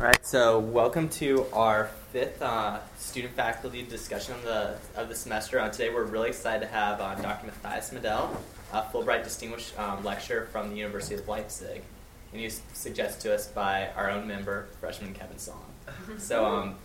[0.00, 5.14] All right, so welcome to our fifth uh, student faculty discussion of the, of the
[5.14, 5.60] semester.
[5.60, 7.48] Uh, today we're really excited to have uh, Dr.
[7.48, 8.34] Matthias Middell,
[8.72, 11.82] a Fulbright Distinguished um, Lecturer from the University of Leipzig.
[12.32, 15.66] And he was suggested to us by our own member, freshman Kevin Song.
[16.18, 16.76] So um,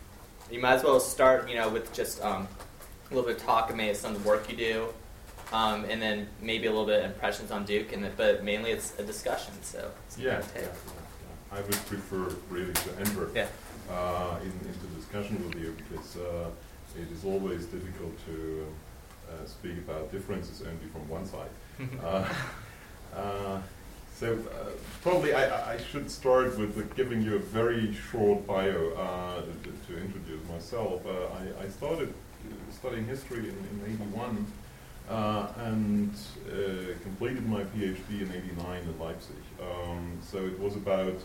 [0.52, 2.50] you might as well start, you know, with just um,
[3.10, 4.88] a little bit of talk of maybe some of the work you do,
[5.54, 9.00] um, and then maybe a little bit of impressions on Duke, and but mainly it's
[9.00, 9.54] a discussion.
[9.62, 10.68] So yeah, yeah, yeah,
[11.56, 13.48] I would prefer really to enter yeah.
[13.90, 16.50] uh, in, into discussion with you because uh,
[17.00, 18.68] it is always difficult to
[19.30, 21.50] uh, speak about differences only from one side.
[22.04, 22.34] Uh,
[23.16, 23.62] uh,
[24.14, 24.70] so uh,
[25.02, 28.92] probably I, I, should start with giving you a very short bio
[29.64, 31.02] to, to, introduce myself.
[31.06, 32.14] I, I, started
[32.72, 34.46] studying history in, in 81
[35.10, 36.14] uh, and
[36.50, 39.36] uh, completed my PhD in 89 in Leipzig.
[39.62, 41.16] Um, so it was about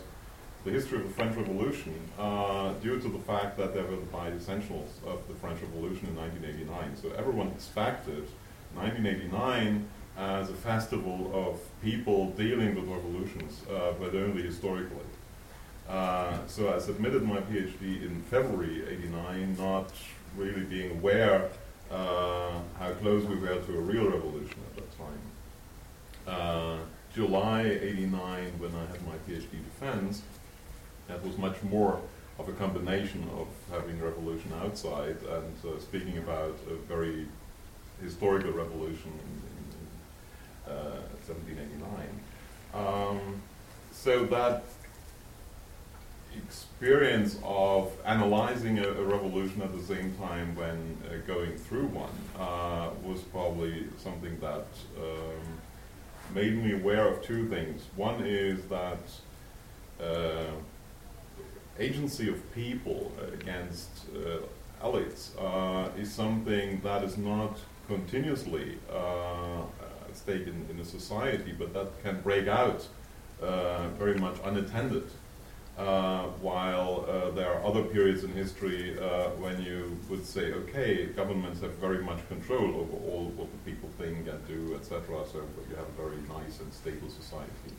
[0.63, 4.05] the history of the French Revolution uh, due to the fact that there were the
[4.07, 6.97] five essentials of the French Revolution in 1989.
[7.01, 8.27] So everyone expected
[8.75, 14.97] 1989 as a festival of people dealing with revolutions, uh, but only historically.
[15.89, 19.91] Uh, so I submitted my PhD in February 89, not
[20.37, 21.49] really being aware
[21.89, 25.21] uh, how close we were to a real revolution at that time.
[26.27, 26.77] Uh,
[27.13, 30.21] July 89, when I had my PhD defense,
[31.11, 31.99] that was much more
[32.39, 37.27] of a combination of having revolution outside and uh, speaking about a very
[38.01, 40.81] historical revolution in, in, in
[41.27, 42.19] 1789.
[42.73, 43.41] Uh, um,
[43.91, 44.63] so that
[46.37, 52.09] experience of analyzing a, a, revolution at the same time when uh, going through one
[52.39, 54.65] uh, was probably something that
[54.97, 55.59] um,
[56.33, 57.83] made me aware of two things.
[57.97, 59.03] One is that
[60.01, 60.53] uh,
[61.81, 67.57] agency of people against uh, elites uh, is something that is not
[67.87, 69.61] continuously uh,
[70.07, 72.87] at stake in, in a society, but that can break out
[73.97, 75.07] very much unattended.
[75.77, 81.05] Uh, while uh, there are other periods in history uh, when you would say, okay,
[81.05, 85.01] governments have very much control over all what the people think and do, etc.,
[85.31, 85.39] so
[85.69, 87.71] you have a very nice and stable society.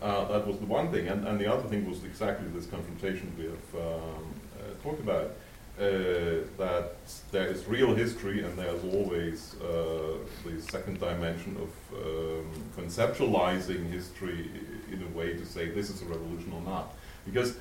[0.00, 1.08] Uh, that was the one thing.
[1.08, 5.32] And, and the other thing was exactly this confrontation we have um, uh, talked about.
[5.78, 6.96] Uh, that
[7.32, 14.50] there is real history and there's always uh, the second dimension of um, conceptualizing history
[14.92, 16.94] in a way to say this is a revolution or not.
[17.24, 17.56] Because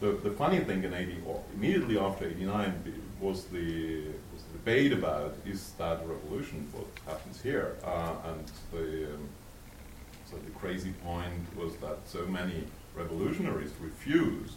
[0.00, 4.92] the, the funny thing in 80, or immediately after 89 was the, was the debate
[4.92, 7.76] about is that a revolution what happens here?
[7.82, 9.28] Uh, and the, um,
[10.30, 12.64] so the crazy point was that so many
[12.94, 14.56] revolutionaries refused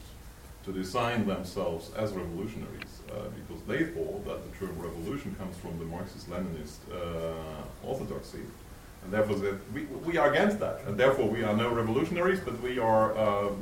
[0.65, 5.77] to design themselves as revolutionaries uh, because they thought that the term revolution comes from
[5.79, 8.41] the Marxist-Leninist uh, orthodoxy.
[9.03, 10.81] And therefore, we, we are against that.
[10.85, 13.61] And therefore, we are no revolutionaries, but we are um,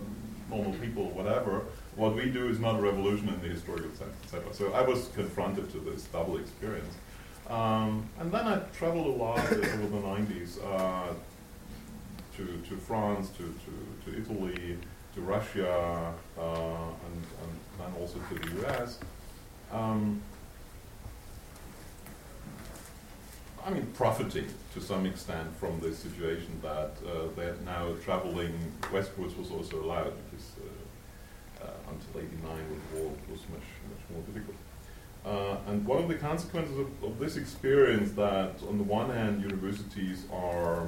[0.50, 1.63] normal people, whatever.
[1.95, 4.53] What we do is not a revolution in the historical sense, etc.
[4.53, 6.95] So I was confronted to this double experience.
[7.50, 10.27] Um, and then I traveled a lot over the 90s uh,
[12.38, 14.78] to, to France, to, to, to Italy,
[15.16, 19.00] to Russia, uh, and, and then also to the US.
[19.72, 20.22] Um,
[23.66, 28.54] I mean, profiting to some extent from the situation that uh, that now traveling
[28.94, 32.58] westwards was also allowed because uh, uh, until 89
[32.94, 34.56] the war was much much more difficult.
[35.25, 39.42] Uh, and one of the consequences of, of, this experience that on the one hand
[39.42, 40.88] universities are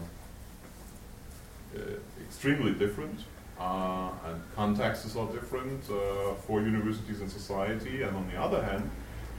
[2.22, 3.20] extremely different
[3.60, 5.84] uh, and contexts are different
[6.46, 8.90] for universities and society and on the other hand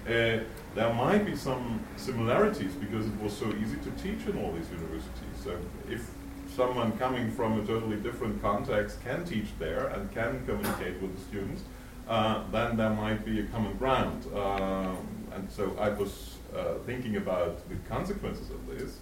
[0.07, 0.39] uh,
[0.75, 4.71] there might be some similarities because it was so easy to teach in all these
[4.71, 5.37] universities.
[5.45, 5.59] So
[5.91, 6.11] if
[6.57, 11.23] someone coming from a totally different context can teach there and can communicate with the
[11.23, 11.63] students,
[12.09, 14.25] uh, then there might be a common ground.
[14.35, 14.97] Um,
[15.35, 18.99] and so I was uh, thinking about the consequences of this,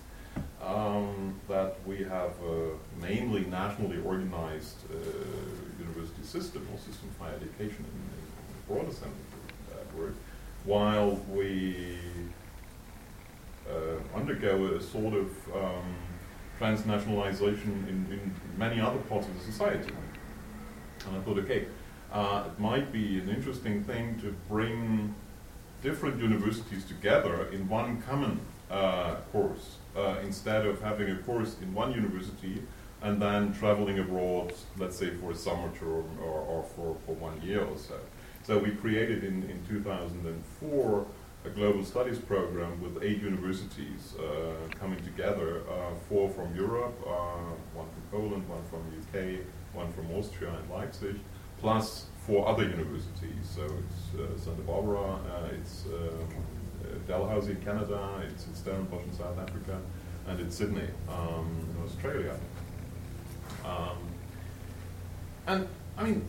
[0.64, 4.96] um, that we have a mainly nationally organized uh,
[5.78, 10.14] university system or system of higher education in, in the broader sense of that word,
[10.64, 11.98] while we
[13.68, 15.94] uh, undergo a sort of um,
[16.58, 19.92] transnationalization in, in, many other parts of the society.
[21.06, 21.66] And I thought, okay,
[22.12, 25.14] uh, it might be an interesting thing to bring
[25.80, 31.74] different universities together in one common uh, course uh, instead of having a course in
[31.74, 32.62] one university
[33.02, 37.40] and then traveling abroad, let's say for a summer term or, or for, for one
[37.42, 37.98] year or so.
[38.44, 41.06] So we created in, in 2004
[41.44, 47.10] a global studies program with eight universities uh, coming together, uh, four from Europe, uh,
[47.74, 49.40] one from Poland, one from UK,
[49.72, 51.16] one from Austria and Leipzig,
[51.60, 53.44] plus four other universities.
[53.54, 56.28] So it's uh, Santa Barbara, uh, it's um,
[57.06, 59.78] Dalhousie in Canada, it's in Stellenbosch in South Africa,
[60.26, 62.34] and it's Sydney um, in Australia.
[63.64, 63.98] Um,
[65.46, 66.24] and I mean,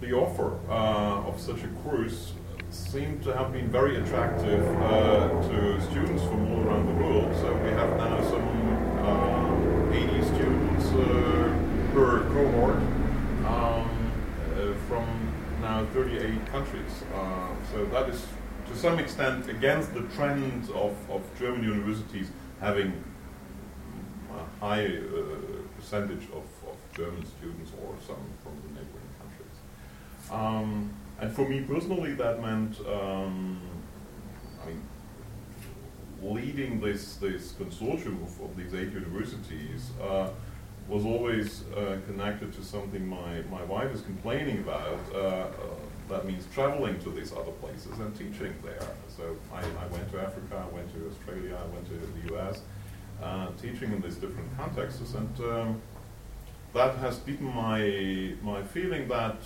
[0.00, 2.32] the offer uh, of such a cruise
[2.70, 7.34] seemed to have been very attractive uh, to students from all around the world.
[7.36, 8.46] So we have now some
[8.98, 11.56] uh, 80 students uh,
[11.94, 12.76] per cohort
[13.46, 14.12] um,
[14.56, 15.06] uh, from
[15.62, 17.04] now 38 countries.
[17.14, 18.26] Uh, so that is
[18.76, 22.28] to some extent against the trend of, of German universities
[22.60, 22.92] having
[24.30, 24.98] a high
[25.76, 30.30] percentage of, of German students or some from the neighboring countries.
[30.30, 33.60] Um, and for me personally, that meant, um,
[34.62, 34.82] I mean,
[36.22, 40.28] leading this this consortium of, of these eight universities uh,
[40.86, 45.00] was always uh, connected to something my, my wife is complaining about.
[45.14, 45.48] Uh, uh
[46.08, 48.88] that means traveling to these other places and teaching there.
[49.16, 52.62] So I, I went to Africa, I went to Australia, I went to the US,
[53.22, 55.14] uh, teaching in these different contexts.
[55.14, 55.82] And um,
[56.74, 59.36] that has deepened my, my feeling that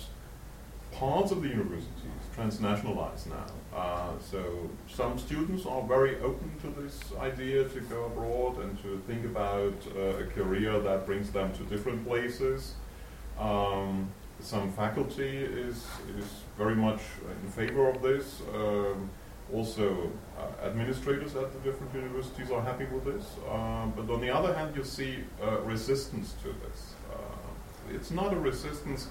[0.91, 1.87] parts of the universities
[2.35, 3.45] transnationalize now.
[3.75, 9.01] Uh, so some students are very open to this idea to go abroad and to
[9.07, 12.73] think about uh, a career that brings them to different places.
[13.39, 14.09] Um,
[14.41, 15.85] some faculty is,
[16.17, 16.25] is
[16.57, 17.01] very much
[17.43, 18.41] in favor of this.
[18.53, 19.09] Um,
[19.53, 23.25] also, uh, administrators at the different universities are happy with this.
[23.51, 26.93] Um, but on the other hand, you see uh, resistance to this.
[27.11, 29.07] Uh, it's not a resistance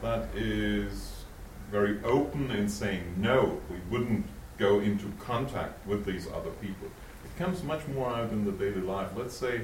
[0.00, 1.24] that is
[1.70, 4.26] very open in saying no, we wouldn't
[4.58, 6.88] go into contact with these other people.
[7.24, 9.10] It comes much more out in the daily life.
[9.16, 9.62] Let's say,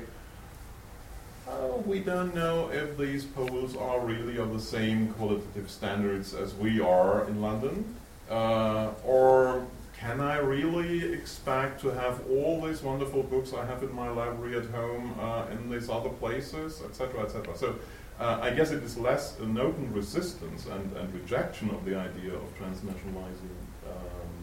[1.48, 6.54] oh, we don't know if these Poles are really of the same qualitative standards as
[6.54, 7.94] we are in London,
[8.30, 9.66] uh, or
[9.98, 14.56] can I really expect to have all these wonderful books I have in my library
[14.56, 17.56] at home uh, in these other places, etc., etc.
[17.56, 17.76] So
[18.20, 22.34] uh, I guess it is less an open resistance and, and rejection of the idea
[22.34, 23.54] of transnationalizing
[23.86, 24.34] um,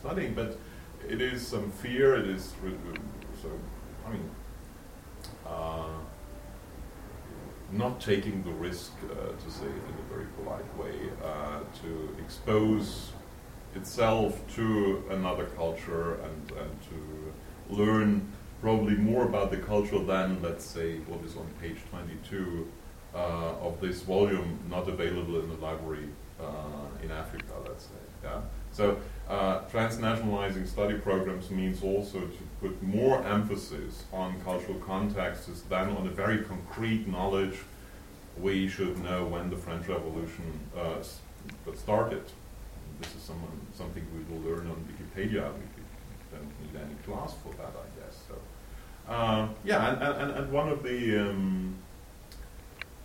[0.00, 0.58] studying, but
[1.08, 2.52] it is some fear, it is,
[3.42, 3.48] so,
[4.06, 4.37] I mean, uh,
[7.72, 12.16] not taking the risk, uh, to say it in a very polite way, uh, to
[12.22, 13.12] expose
[13.74, 18.26] itself to another culture and, and to learn
[18.60, 22.66] probably more about the culture than, let's say, what is on page 22
[23.14, 23.18] uh,
[23.60, 26.08] of this volume, not available in the library
[26.40, 27.90] uh, in Africa, let's say.
[28.24, 28.40] Yeah?
[28.72, 28.98] So
[29.28, 36.06] uh, transnationalizing study programs means also to put more emphasis on cultural contexts than on
[36.06, 37.58] a very concrete knowledge
[38.38, 41.02] we should know when the French Revolution uh,
[41.74, 42.22] started.
[43.00, 43.42] This is some,
[43.74, 45.52] something we will learn on Wikipedia.
[45.52, 47.98] We don't need any class for that, I
[49.08, 51.74] uh, yeah, and, and, and one of the um,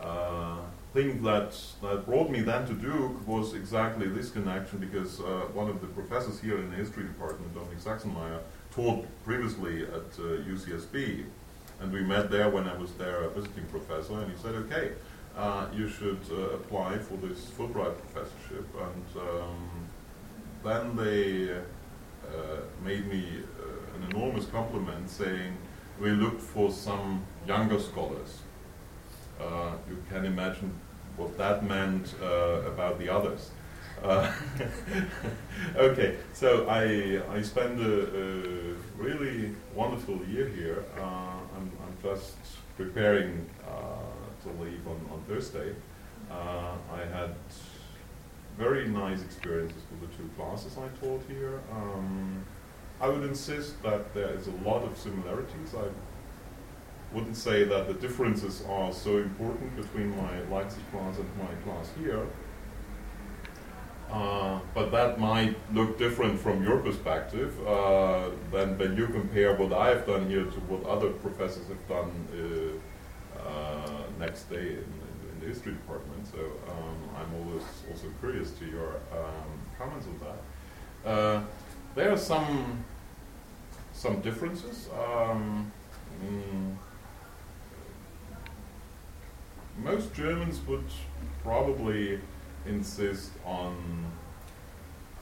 [0.01, 0.57] uh,
[0.93, 5.69] things that, that brought me then to Duke was exactly this connection because uh, one
[5.69, 8.39] of the professors here in the history department, Dominic Sachsenmaier,
[8.73, 11.21] taught previously at UCSB.
[11.21, 11.23] Uh,
[11.81, 14.91] and we met there when I was there a visiting professor, and he said, okay,
[15.35, 18.67] uh, you should uh, apply for this Fulbright professorship.
[18.79, 19.69] And um,
[20.63, 21.61] then they
[22.83, 23.43] made me
[23.95, 25.57] an enormous compliment saying,
[25.99, 28.39] we looked for some younger scholars.
[29.39, 30.73] Uh, you can imagine
[31.17, 33.51] what that meant uh, about the others.
[34.03, 34.29] Uh,
[35.77, 40.83] okay, so I, I spent a, a, really wonderful year here.
[40.99, 42.35] Uh, I'm, I'm, just
[42.75, 45.73] preparing uh, to leave on, on Thursday.
[46.29, 47.33] Uh, I had
[48.57, 51.61] very nice experiences with the two classes I taught here.
[51.71, 52.43] Um,
[52.99, 55.73] I would insist that there is a lot of similarities.
[55.75, 61.53] I wouldn't say that the differences are so important between my Leipzig class and my
[61.63, 62.27] class here.
[64.13, 69.73] Uh, but that might look different from your perspective uh, than when you compare what
[69.73, 74.85] I've done here to what other professors have done uh, uh next day in,
[75.31, 76.27] in, the history department.
[76.27, 76.37] So
[76.69, 81.09] um, I'm always also curious to your um, comments on that.
[81.09, 81.43] Uh,
[81.95, 82.85] there are some
[83.93, 84.89] some differences.
[84.93, 85.71] Um,
[86.23, 86.75] mm,
[89.83, 90.85] most Germans would
[91.41, 92.19] probably
[92.65, 94.05] insist on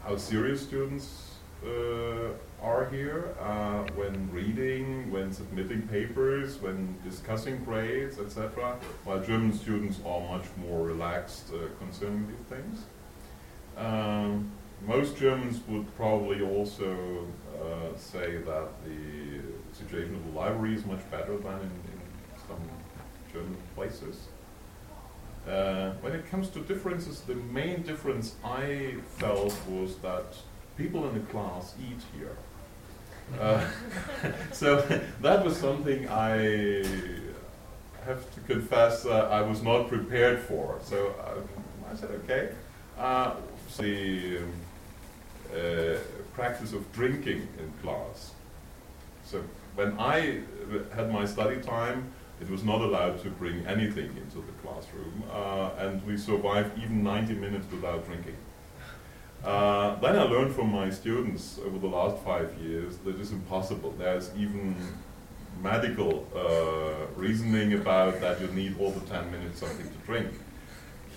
[0.03, 1.31] how serious students
[1.65, 2.29] uh,
[2.61, 8.77] are here uh, when reading, when submitting papers, when discussing grades, etc.
[9.03, 12.83] While German students are much more relaxed uh, concerning these things.
[13.77, 14.51] Um,
[14.87, 19.41] most Germans would probably also uh, say that the
[19.73, 22.01] situation of the library is much better than in, in
[22.47, 22.59] some
[23.31, 24.27] German places.
[25.47, 30.35] Uh, when it comes to differences, the main difference I felt was that
[30.77, 32.37] people in the class eat here.
[33.39, 33.65] Uh,
[34.51, 34.81] so
[35.21, 36.83] that was something I
[38.05, 40.79] have to confess uh, I was not prepared for.
[40.83, 41.47] So um,
[41.91, 42.49] I said, okay.
[42.97, 43.35] Uh,
[43.69, 44.39] so the
[45.53, 45.97] uh,
[46.33, 48.31] practice of drinking in class.
[49.23, 49.43] So
[49.75, 50.41] when I
[50.95, 55.69] had my study time, it was not allowed to bring anything into the classroom, uh,
[55.77, 58.35] and we survived even 90 minutes without drinking.
[59.43, 63.93] Uh, then I learned from my students over the last five years that it's impossible.
[63.97, 64.75] There's even
[65.61, 70.27] medical uh, reasoning about that you need all the 10 minutes something to drink.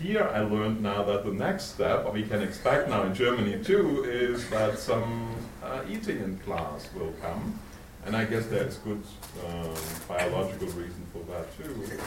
[0.00, 4.04] Here I learned now that the next step, we can expect now in Germany too,
[4.04, 7.58] is that some uh, eating in class will come.
[8.06, 9.02] And I guess there's good
[9.46, 9.74] um,
[10.06, 11.98] biological reason for that too.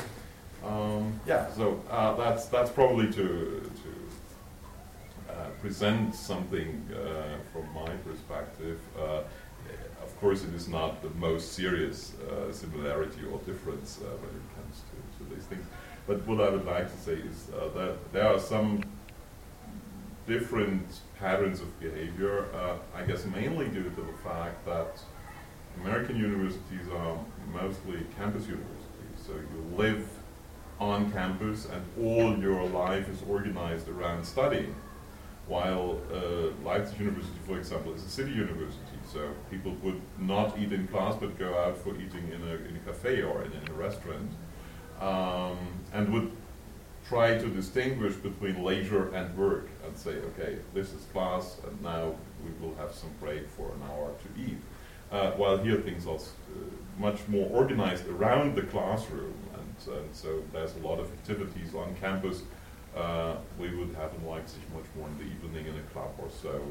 [0.63, 3.13] Um, yeah, so uh, that's that's probably to
[3.81, 8.79] to uh, present something uh, from my perspective.
[8.99, 9.21] Uh,
[10.03, 14.55] of course, it is not the most serious uh, similarity or difference uh, when it
[14.55, 15.65] comes to, to these things.
[16.07, 18.83] But what I would like to say is that there are some
[20.25, 22.45] different patterns of behavior.
[22.95, 24.99] I guess mainly due to the fact that
[25.81, 27.17] American universities are
[27.53, 30.07] mostly campus universities, so you live
[30.79, 34.75] on campus and all your life is organized around studying.
[35.47, 40.73] While uh, Leipzig University, for example, is a city university, so people would not eat
[40.73, 43.69] in class but go out for eating in a, in a cafe or in, in
[43.69, 44.29] a restaurant,
[44.99, 45.57] um,
[45.93, 46.31] and would
[47.07, 52.13] try to distinguish between leisure and work and say, okay, this is class, and now
[52.43, 54.57] we will have some break for an hour to eat.
[55.11, 56.19] Uh, while here things are uh,
[56.99, 61.95] much more organized around the classroom, and, and, so there's a lot of activities on
[62.01, 62.41] campus.
[62.95, 66.27] Uh, we would have in Leipzig much more in the evening in a club or
[66.29, 66.61] so,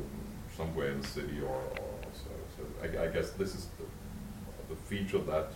[0.55, 2.31] somewhere in the city or, or so.
[2.57, 5.53] So I, I, guess this is the, the feature that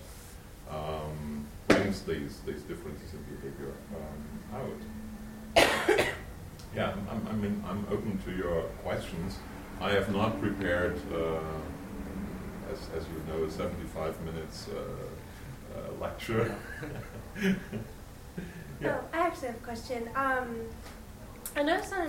[0.70, 4.60] um, brings these these differences in behavior um,
[5.58, 6.06] out.
[6.74, 9.38] yeah, I'm, I mean, I'm open to your questions.
[9.80, 10.98] I have not prepared.
[11.12, 11.40] Uh,
[12.72, 16.54] as, as you know, a 75 minutes uh, uh, lecture.
[17.42, 17.54] yeah.
[18.84, 20.08] Oh, I actually have a question.
[20.14, 20.56] Um,
[21.56, 22.08] I noticed on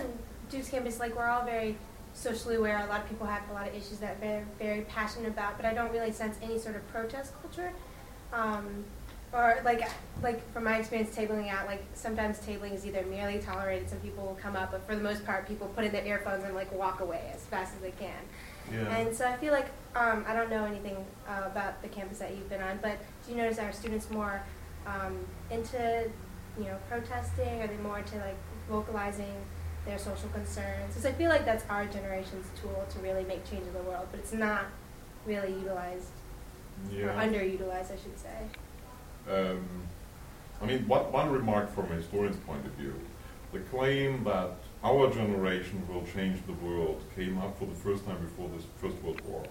[0.50, 1.76] Duke's campus, like we're all very
[2.14, 2.78] socially aware.
[2.78, 5.66] A lot of people have a lot of issues that they're very passionate about, but
[5.66, 7.72] I don't really sense any sort of protest culture.
[8.32, 8.84] Um,
[9.32, 9.88] or like
[10.22, 14.24] like from my experience tabling out, like sometimes tabling is either merely tolerated, some people
[14.24, 16.70] will come up, but for the most part, people put in their earphones and like
[16.72, 18.20] walk away as fast as they can.
[18.70, 18.96] Yeah.
[18.96, 22.30] And so I feel like um, I don't know anything uh, about the campus that
[22.34, 24.42] you've been on, but do you notice are students more
[24.86, 25.18] um,
[25.50, 26.10] into
[26.58, 27.62] you know protesting?
[27.62, 28.36] Are they more into like
[28.68, 29.34] vocalizing
[29.86, 30.88] their social concerns?
[30.88, 34.06] Because I feel like that's our generation's tool to really make change in the world,
[34.10, 34.66] but it's not
[35.26, 36.08] really utilized
[36.90, 37.04] yeah.
[37.04, 38.38] or underutilized, I should say.
[39.30, 39.66] Um,
[40.60, 42.94] I mean, what, one remark from a historian's point of view:
[43.52, 44.54] the claim that
[44.84, 49.02] our generation will change the world came up for the first time before the First
[49.02, 49.44] World War.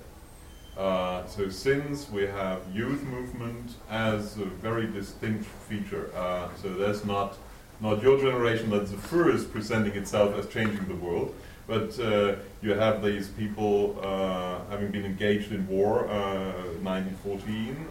[0.77, 7.05] Uh, so since we have youth movement as a very distinct feature, uh, so that's
[7.05, 7.37] not
[7.79, 11.33] not your generation that's the first presenting itself as changing the world,
[11.65, 16.03] but uh, you have these people uh, having been engaged in war,
[16.83, 17.87] 1914.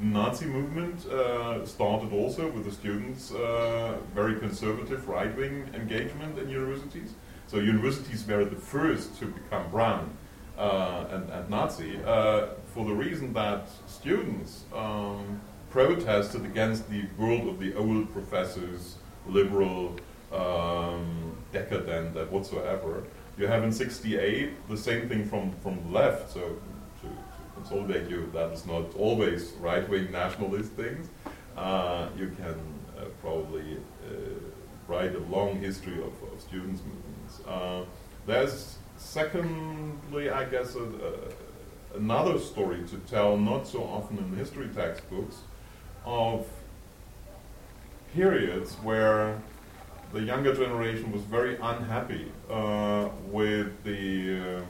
[0.00, 7.14] Nazi movement uh, started also with the students uh, very conservative right-wing engagement in universities.
[7.46, 10.10] So universities were the first to become brown
[10.58, 17.48] uh, and, and, Nazi uh, for the reason that students um, protested against the world
[17.48, 19.96] of the old professors, liberal,
[20.32, 23.04] um, decadent, whatsoever.
[23.38, 26.32] You have in 68 the same thing from, from the left.
[26.32, 26.56] So
[27.66, 31.08] consolidate you that is not always right-wing nationalist things.
[31.56, 32.54] Uh, you can
[32.98, 34.12] uh, probably uh,
[34.88, 37.46] write a long history of, of students' movements.
[37.46, 37.82] Uh,
[38.26, 40.86] there's secondly, I guess, a,
[41.94, 45.36] another story to tell, not so often in history textbooks,
[46.04, 46.46] of
[48.14, 49.40] periods where
[50.12, 54.62] the younger generation was very unhappy uh, with the uh,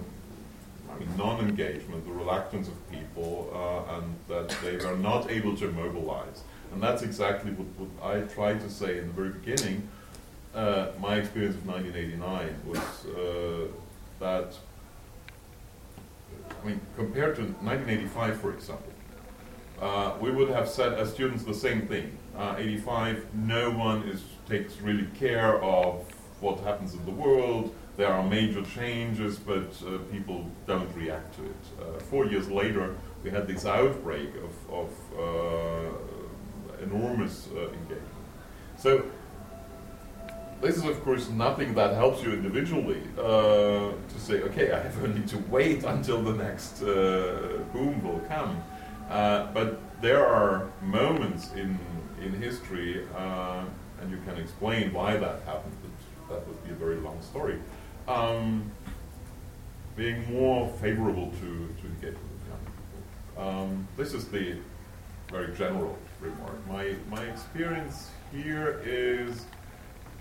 [1.17, 6.43] non-engagement, the reluctance of people, uh, and that they were not able to mobilize.
[6.73, 9.89] And that's exactly what, what I tried to say in the very beginning.
[10.55, 12.79] Uh, my experience of 1989 was
[13.15, 13.69] uh,
[14.21, 14.55] that,
[16.63, 18.93] I mean, compared to 1985, for example,
[19.81, 22.17] uh, we would have said as students the same thing.
[22.37, 26.05] Uh, 85, no one is takes really care of
[26.41, 27.75] what happens in the world.
[27.97, 31.65] There are major changes, but uh, people don't react to it.
[31.81, 38.27] Uh, four years later, we had this outbreak of, of uh, enormous uh, engagement.
[38.77, 39.03] So
[40.61, 45.23] this is, of course, nothing that helps you individually to say, okay, I have only
[45.29, 48.63] to wait until the next boom will come.
[49.09, 51.79] Uh, but there are moments in
[52.23, 53.65] in history, uh,
[54.01, 55.75] and you can explain why that happened.
[55.83, 57.59] But that would be a very long story.
[58.09, 58.71] Um,
[59.97, 61.47] being more favorable to
[61.81, 63.49] to engage with young people.
[63.49, 64.57] Um, this is the
[65.31, 66.67] very general remark.
[66.69, 69.47] My my experience here is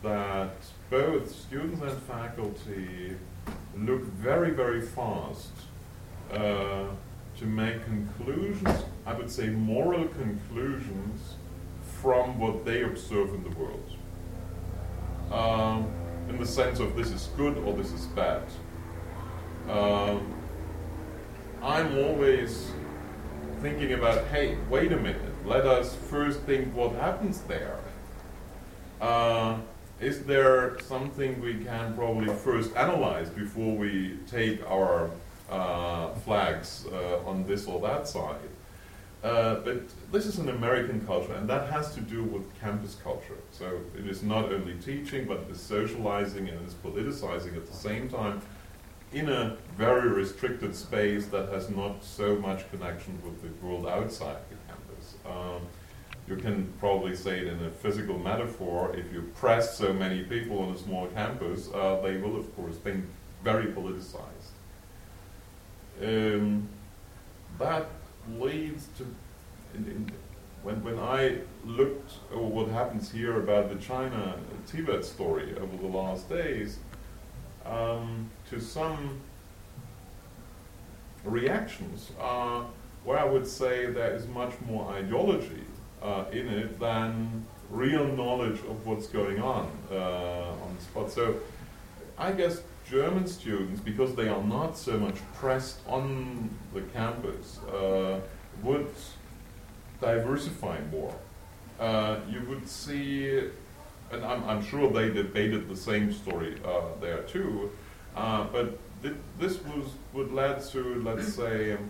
[0.02, 0.56] that
[0.90, 3.16] both students and faculty
[3.78, 5.52] look very very fast.
[6.32, 6.88] Uh,
[7.38, 11.36] to make conclusions, I would say moral conclusions,
[12.02, 13.92] from what they observe in the world.
[15.32, 15.92] Um,
[16.30, 18.44] in the sense of this is good or this is bad.
[19.70, 20.34] Um,
[21.62, 22.72] I'm always
[23.62, 27.80] thinking about, hey, wait a minute, let us first think what happens there.
[29.02, 29.58] Uh,
[30.00, 35.10] is there something we can probably first analyze before we take our
[35.50, 38.50] uh, flags uh, on this or that side.
[39.26, 43.40] Uh, but this is an American culture, and that has to do with campus culture.
[43.50, 47.66] So it is not only teaching, but it is socializing and it is politicizing at
[47.66, 48.40] the same time
[49.14, 54.38] in a very restricted space that has not so much connection with the world outside
[54.52, 55.16] the campus.
[55.26, 55.62] Um,
[56.28, 58.96] you can probably say it in a physical metaphor.
[58.96, 62.76] If you press so many people on a small campus, uh, they will, of course,
[62.78, 63.04] think
[63.44, 64.54] very politicized
[66.04, 66.68] um,
[67.58, 67.88] that
[68.40, 69.06] leads to
[69.74, 70.12] in, in,
[70.64, 75.88] when when I looked at what happens here about the China Tibet story over the
[75.88, 76.80] last days,
[77.66, 79.22] um, to some
[81.24, 82.64] reactions uh,
[83.04, 85.64] where I would say there is much more ideology
[86.02, 91.12] uh, in it than real knowledge of what's going on uh, on the spot.
[91.12, 91.36] So
[92.18, 98.20] I guess German students, because they are not so much pressed on the campus, uh,
[98.64, 98.88] would
[100.00, 101.16] diversify more.
[101.80, 103.50] Uh, you would see,
[104.12, 107.72] and I'm, I'm, sure they debated the same story uh, there too,
[108.16, 111.90] uh, but th this was would lead to, let's say, um,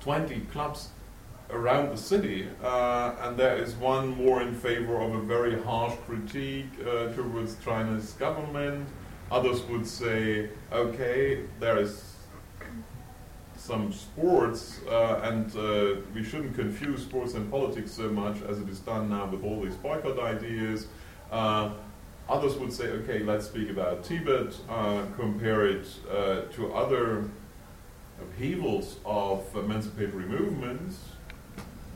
[0.00, 0.90] 20 clubs
[1.50, 5.94] around the city, uh, and there is one more in favor of a very harsh
[6.06, 8.86] critique uh, towards China's government.
[9.30, 12.14] Others would say, okay, there is
[13.56, 18.68] some sports, uh, and uh, we shouldn't confuse sports and politics so much as it
[18.68, 20.86] is done now with all these boycott ideas.
[21.30, 21.70] Uh,
[22.28, 25.86] others would say, okay, let's speak about Tibet, uh, compare it
[26.52, 27.24] to other
[28.20, 30.98] upheavals of emancipatory movements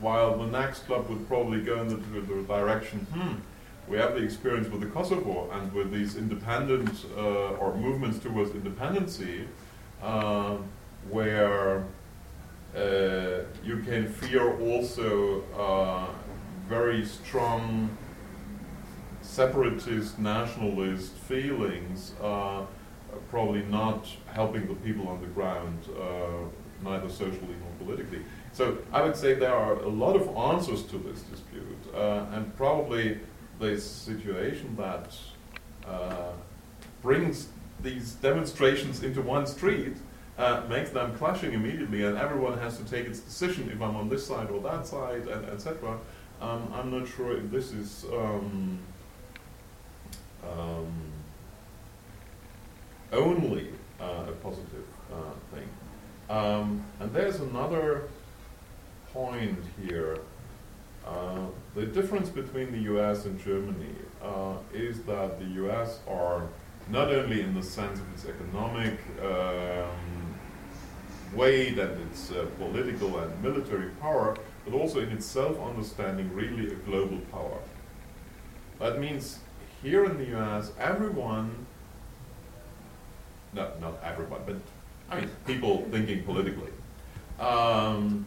[0.01, 3.35] while the next club would probably go in the, the direction, hmm,
[3.87, 8.51] we have the experience with the Kosovo and with these independent uh, or movements towards
[8.51, 9.47] independency,
[10.01, 10.57] uh,
[11.09, 11.83] where
[12.75, 16.07] uh, you can fear also uh,
[16.67, 17.95] very strong
[19.21, 22.63] separatist, nationalist feelings, uh,
[23.29, 28.23] probably not helping the people on the ground, uh, neither socially nor politically.
[28.53, 32.55] So I would say there are a lot of answers to this dispute, uh, and
[32.57, 33.19] probably
[33.59, 35.15] the situation that
[35.87, 36.31] uh,
[37.01, 37.47] brings
[37.81, 39.95] these demonstrations into one street
[40.37, 44.09] uh, makes them clashing immediately, and everyone has to take its decision if I'm on
[44.09, 45.97] this side or that side, and etc.
[46.41, 48.79] Um, I'm not sure if this is um,
[50.43, 50.93] um,
[53.13, 55.69] only uh, a positive uh, thing.
[56.29, 58.03] Um, and there's another
[59.13, 60.19] point here.
[61.05, 66.47] Uh, the difference between the US and Germany uh, is that the US are
[66.89, 70.35] not only in the sense of its economic um,
[71.33, 76.75] weight and its uh, political and military power, but also in its self-understanding really a
[76.75, 77.59] global power.
[78.79, 79.39] That means
[79.81, 81.65] here in the US, everyone,
[83.53, 84.55] no, not everyone, but
[85.09, 86.71] I mean people thinking politically,
[87.39, 88.25] um,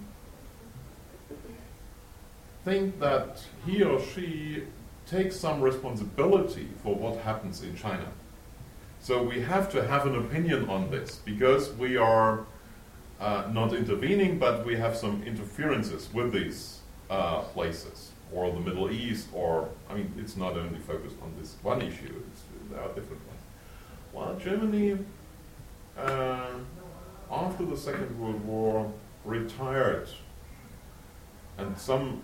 [2.64, 4.64] think that he or she
[5.06, 8.06] takes some responsibility for what happens in China.
[9.00, 12.46] So we have to have an opinion on this because we are
[13.20, 18.90] uh, not intervening, but we have some interferences with these uh, places or the Middle
[18.90, 22.22] East, or I mean, it's not only focused on this one issue;
[22.70, 23.40] there are different ones.
[24.12, 24.98] Well, Germany,
[25.96, 26.50] uh,
[27.30, 28.92] after the Second World War,
[29.24, 30.08] retired,
[31.58, 32.22] and some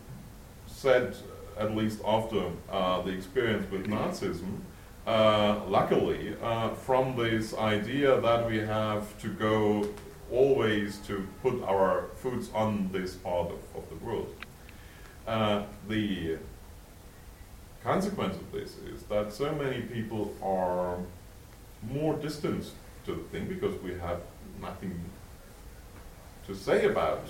[0.81, 1.15] said,
[1.59, 4.61] at least after uh, the experience with Nazism,
[5.07, 9.87] uh, luckily, uh, from this idea that we have to go
[10.33, 14.35] always to put our foods on this part of, of the world.
[15.27, 16.39] Uh, the
[17.85, 20.97] consequence of this is that so many people are
[21.91, 22.71] more distant
[23.05, 24.21] to the thing because we have
[24.63, 24.99] nothing
[26.47, 27.27] to say about.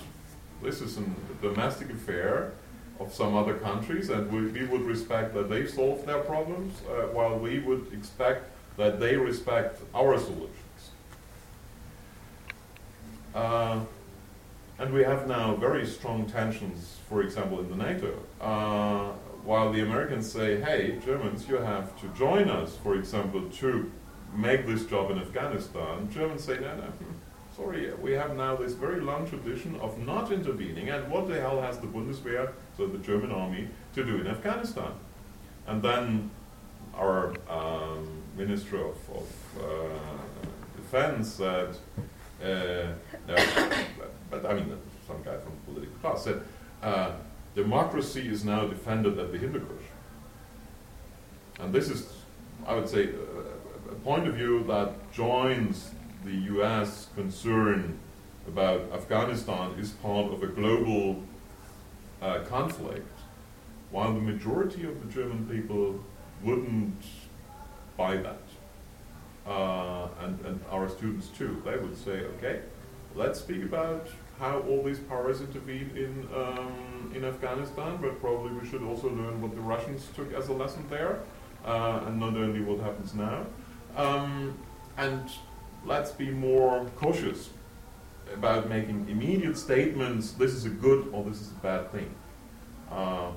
[0.63, 1.05] This is a
[1.43, 2.53] domestic affair
[3.01, 7.07] of some other countries, and we, we would respect that they solve their problems, uh,
[7.07, 8.45] while we would expect
[8.77, 10.91] that they respect our solutions.
[13.35, 13.81] Uh,
[14.79, 18.19] and we have now very strong tensions, for example, in the NATO.
[18.41, 19.13] Uh,
[19.45, 23.91] while the Americans say, hey, Germans, you have to join us, for example, to
[24.35, 26.85] make this job in Afghanistan, Germans say, no, no,
[27.57, 31.61] sorry, we have now this very long tradition of not intervening, and what the hell
[31.61, 32.53] has the Bundeswehr,
[32.87, 34.93] the German army, to do in Afghanistan?
[35.67, 36.31] And then
[36.95, 40.19] our um, Minister of, of uh,
[40.77, 41.77] Defense said,
[42.43, 42.93] uh,
[43.29, 43.37] no,
[44.31, 46.43] but, I mean, some guy from the political class said,
[46.83, 47.13] uh,
[47.55, 49.87] democracy is now defended at the Hindu Kush.
[51.59, 52.09] And this is,
[52.67, 55.91] I would say, a, a point of view that joins
[56.25, 57.99] the US concern
[58.47, 61.23] about Afghanistan is part of a global
[62.21, 63.19] uh, conflict,
[63.91, 66.03] while the majority of the German people
[66.43, 67.03] wouldn't
[67.97, 68.43] buy that.
[69.47, 72.61] Uh, and, and our students too, they would say, okay,
[73.15, 78.67] let's speak about how all these powers intervene in, um, in Afghanistan, but probably we
[78.69, 81.21] should also learn what the Russians took as a lesson there,
[81.65, 83.45] uh, and not only what happens now.
[83.97, 84.57] Um,
[84.97, 85.29] and
[85.85, 87.51] let's be more cautious
[88.33, 92.15] about making immediate statements, this is a good or this is a bad thing.
[92.91, 93.31] Uh,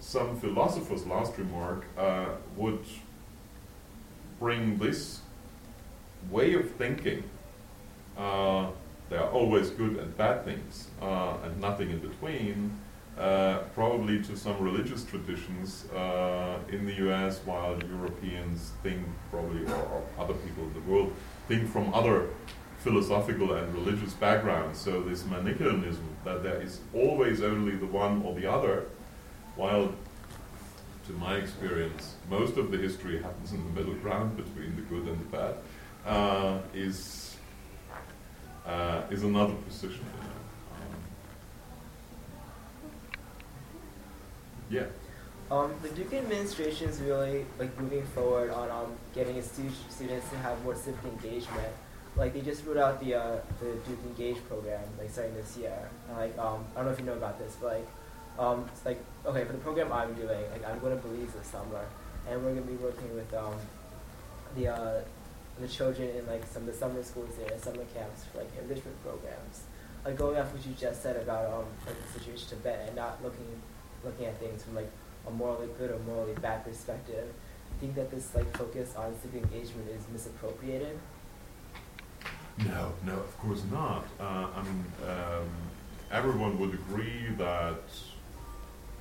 [0.00, 2.84] some philosophers, last remark, uh, would
[4.38, 5.20] bring this
[6.30, 7.22] way of thinking.
[8.16, 8.68] Uh,
[9.08, 12.78] there are always good and bad things, uh, and nothing in between.
[13.18, 19.74] Uh, probably to some religious traditions uh, in the US, while Europeans think probably, or,
[19.74, 21.12] or, other people in the world
[21.46, 22.28] think from other
[22.82, 24.78] philosophical and religious backgrounds.
[24.78, 28.86] So this Manichaeanism, that there is always only the one or the other,
[29.56, 29.94] while
[31.06, 35.06] to my experience, most of the history happens in the middle ground between the good
[35.06, 35.54] and the bad,
[36.06, 37.36] uh, is
[38.66, 40.04] uh, is another position.
[44.70, 44.86] Yeah.
[45.50, 50.36] Um, the Duke administration is really like moving forward on um, getting stu students to
[50.38, 51.74] have more civic engagement.
[52.16, 55.88] Like they just rolled out the uh, the DukeEngage program like starting this year.
[56.08, 57.88] And, like um, I don't know if you know about this, but like
[58.38, 61.84] um, like okay for the program I'm doing, like I'm going to Belize this summer,
[62.28, 63.54] and we're going to be working with um,
[64.56, 65.00] the uh,
[65.60, 69.02] the children in like some of the summer schools there, summer camps for like enrichment
[69.02, 69.62] programs.
[70.04, 72.96] Like going off what you just said about um, like the situation in Tibet and
[72.96, 73.60] not looking
[74.04, 74.90] looking at things from like
[75.26, 77.32] a morally good or morally bad perspective.
[77.70, 80.98] I think that this like focus on civic engagement is misappropriated.
[82.58, 84.04] No, no, of course not.
[84.20, 85.48] Uh, I mean, um,
[86.10, 87.82] everyone would agree that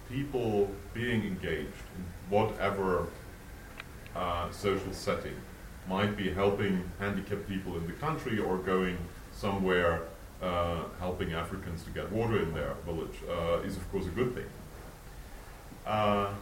[0.10, 3.08] people being engaged in whatever
[4.16, 5.36] uh, social setting
[5.88, 8.98] might be helping handicapped people in the country or going
[9.34, 10.04] somewhere
[10.42, 14.34] uh, helping Africans to get water in their village uh, is, of course, a good
[14.34, 14.46] thing.
[15.86, 16.34] Uh,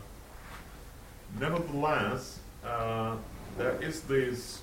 [1.40, 3.16] nevertheless, uh,
[3.58, 4.62] there is this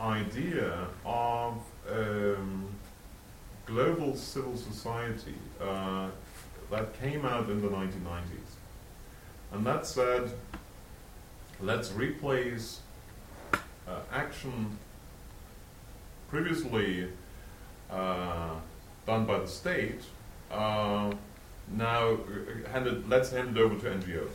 [0.00, 1.54] idea of
[1.90, 2.66] um,
[3.66, 6.08] global civil society uh,
[6.70, 8.22] that came out in the 1990s.
[9.52, 10.30] And that said,
[11.60, 12.80] let's replace
[13.52, 14.78] uh, action
[16.28, 17.08] previously
[17.90, 18.54] uh,
[19.06, 20.00] done by the state,
[20.50, 21.12] uh,
[21.72, 24.30] now uh, handed, let's hand it over to NGOs.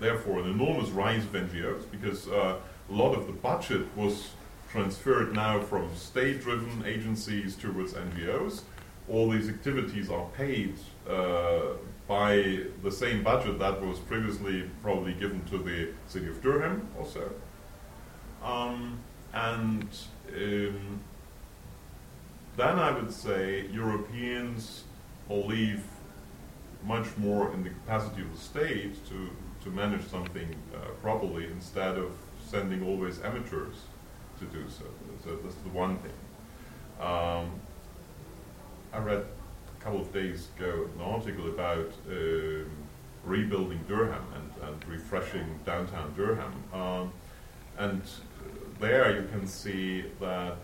[0.00, 2.56] Therefore, an enormous rise of NGOs because uh,
[2.90, 4.30] a lot of the budget was
[4.70, 8.62] transferred now from state-driven agencies towards NGOs.
[9.08, 10.74] All these activities are paid
[11.08, 11.74] uh,
[12.08, 17.30] by the same budget that was previously probably given to the city of Durham also.
[18.42, 18.98] Um,
[19.32, 19.88] and
[20.34, 21.00] um,
[22.56, 24.84] then I would say Europeans
[25.28, 25.82] believe
[26.84, 29.30] much more in the capacity of the state to,
[29.62, 32.12] to manage something uh, properly instead of
[32.44, 33.76] sending always amateurs
[34.38, 34.84] to do so.
[35.22, 36.12] So that's the one thing.
[37.00, 37.60] Um,
[38.92, 39.24] I read
[39.78, 42.70] a couple of days ago an article about um,
[43.24, 46.54] rebuilding Durham and, and refreshing downtown Durham.
[46.72, 47.12] Um,
[47.78, 48.02] and
[48.80, 50.58] there you can see that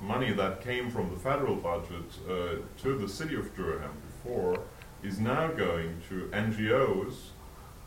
[0.00, 4.60] money that came from the federal budget uh, to the city of Durham before
[5.02, 7.14] is now going to NGOs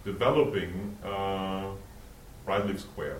[0.03, 1.69] developing uh,
[2.45, 3.19] Brightleaf Square,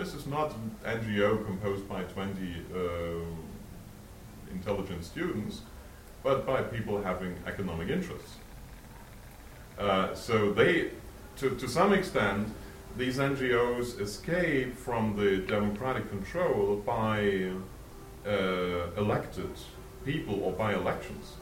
[0.00, 2.32] this is not NGO composed by 20
[2.74, 3.36] um,
[4.50, 5.60] intelligent students,
[6.22, 8.36] but by people having economic interests.
[9.78, 10.92] Uh, so they,
[11.36, 12.48] to, to some extent,
[12.96, 17.50] these NGOs escape from the democratic control by
[18.26, 19.52] uh, elected
[20.06, 21.34] people or by elections.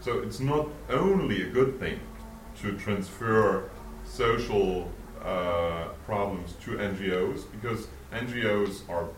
[0.00, 2.00] So it's not only a good thing
[2.60, 3.70] to transfer
[4.04, 4.90] social
[5.26, 9.08] uh, problems to NGOs because NGOs are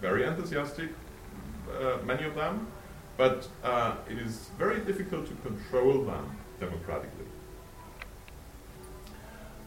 [0.00, 0.90] very enthusiastic,
[1.80, 2.68] uh, many of them,
[3.16, 7.26] but uh, it is very difficult to control them democratically.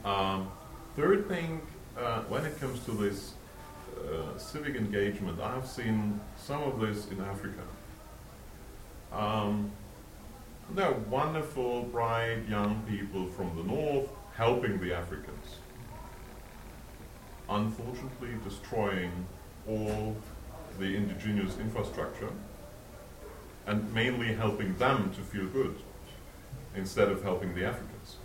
[0.05, 0.49] Um,
[0.95, 1.61] third thing,
[1.97, 3.33] uh, when it comes to this
[3.97, 7.63] uh, civic engagement, I've seen some of this in Africa.
[9.11, 9.71] Um,
[10.73, 15.59] there are wonderful, bright young people from the north helping the Africans.
[17.49, 19.11] Unfortunately, destroying
[19.67, 20.15] all
[20.79, 22.29] the indigenous infrastructure
[23.67, 25.75] and mainly helping them to feel good
[26.75, 28.17] instead of helping the Africans.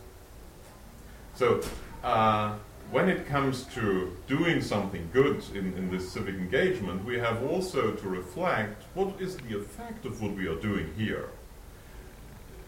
[1.34, 1.60] So,
[2.02, 2.56] uh,
[2.90, 7.92] when it comes to doing something good in, in this civic engagement, we have also
[7.92, 11.28] to reflect what is the effect of what we are doing here.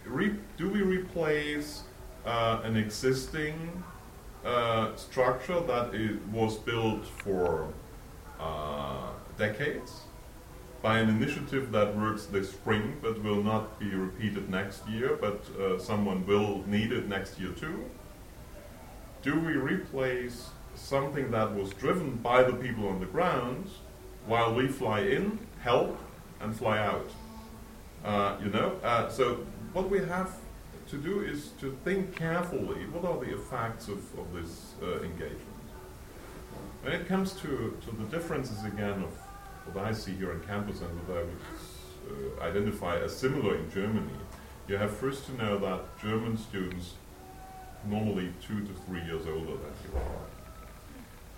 [0.05, 1.83] Re do we replace
[2.25, 3.83] uh, an existing
[4.45, 5.93] uh, structure that
[6.33, 7.69] was built for
[8.41, 10.03] uh, decades
[10.83, 15.45] by an initiative that works this spring but will not be repeated next year, but
[15.61, 17.85] uh, someone will need it next year too?
[19.23, 23.69] Do we replace something that was driven by the people on the ground
[24.27, 25.97] while we fly in, help,
[26.41, 27.11] and fly out?
[28.05, 30.35] Uh, you know, uh, so what we have
[30.93, 35.41] to do is to think carefully what are the effects of, of this uh, engagement.
[36.83, 39.13] When it comes to, to the differences again of
[39.73, 43.71] what I see here on campus and what I would uh, identify as similar in
[43.71, 44.19] Germany,
[44.69, 46.93] you have first to know that German students
[47.87, 50.23] normally two to three years older than you are.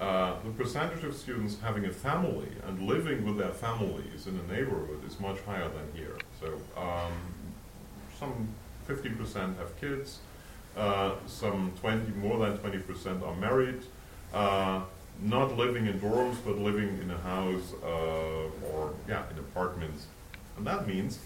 [0.01, 4.53] Uh, the percentage of students having a family and living with their families in a
[4.53, 6.19] neighborhood is much higher than here.
[6.41, 7.13] So um,
[8.19, 8.49] some
[8.89, 10.19] 50% have kids,
[10.77, 13.83] uh, some 20, more than 20% are married,
[14.33, 14.83] uh,
[15.23, 20.07] not living in dorms, but living in a house uh, or yeah, in apartments.
[20.57, 21.21] And that means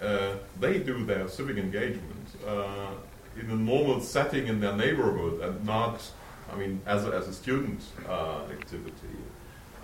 [0.00, 2.92] uh, they do their civic engagement uh,
[3.38, 6.02] in a normal setting in their neighborhood and not,
[6.52, 9.16] I mean, as a, as a student activity.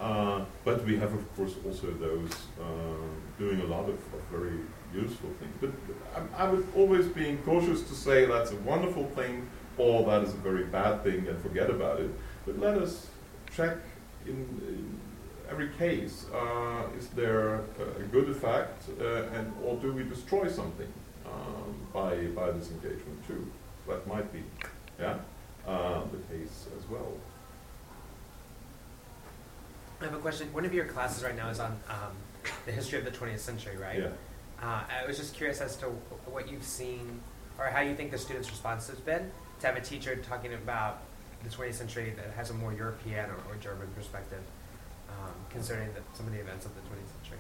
[0.01, 2.31] Uh, but we have, of course, also those
[2.61, 2.65] uh,
[3.39, 4.59] doing a lot of, of, very
[4.95, 5.53] useful things.
[5.61, 5.71] But
[6.37, 10.35] I, I would always be cautious to say that's a wonderful thing or that is
[10.35, 12.11] a very bad thing and forget about it.
[12.47, 13.09] But let us
[13.53, 13.77] check
[14.27, 14.35] in,
[14.69, 15.01] in
[15.51, 17.63] every case, uh, is there a,
[18.13, 20.93] good effect uh, and or do we destroy something
[21.27, 23.51] um, by, by this engagement too?
[23.89, 24.43] That might be
[25.01, 25.19] yeah,
[25.67, 27.13] uh, the case as well.
[30.01, 30.53] I have a question.
[30.53, 32.13] One of your classes right now is on um,
[32.67, 33.99] the history of the 20th century, right?
[33.99, 34.09] Yeah.
[34.63, 35.87] Uh, I was just curious as to
[36.27, 37.21] what you've seen
[37.59, 39.31] or how you think the students' response has been
[39.61, 41.03] to have a teacher talking about
[41.43, 44.43] the 20th century that has a more European or, or German perspective
[45.09, 47.39] um, concerning the, some of the events of the 20th century.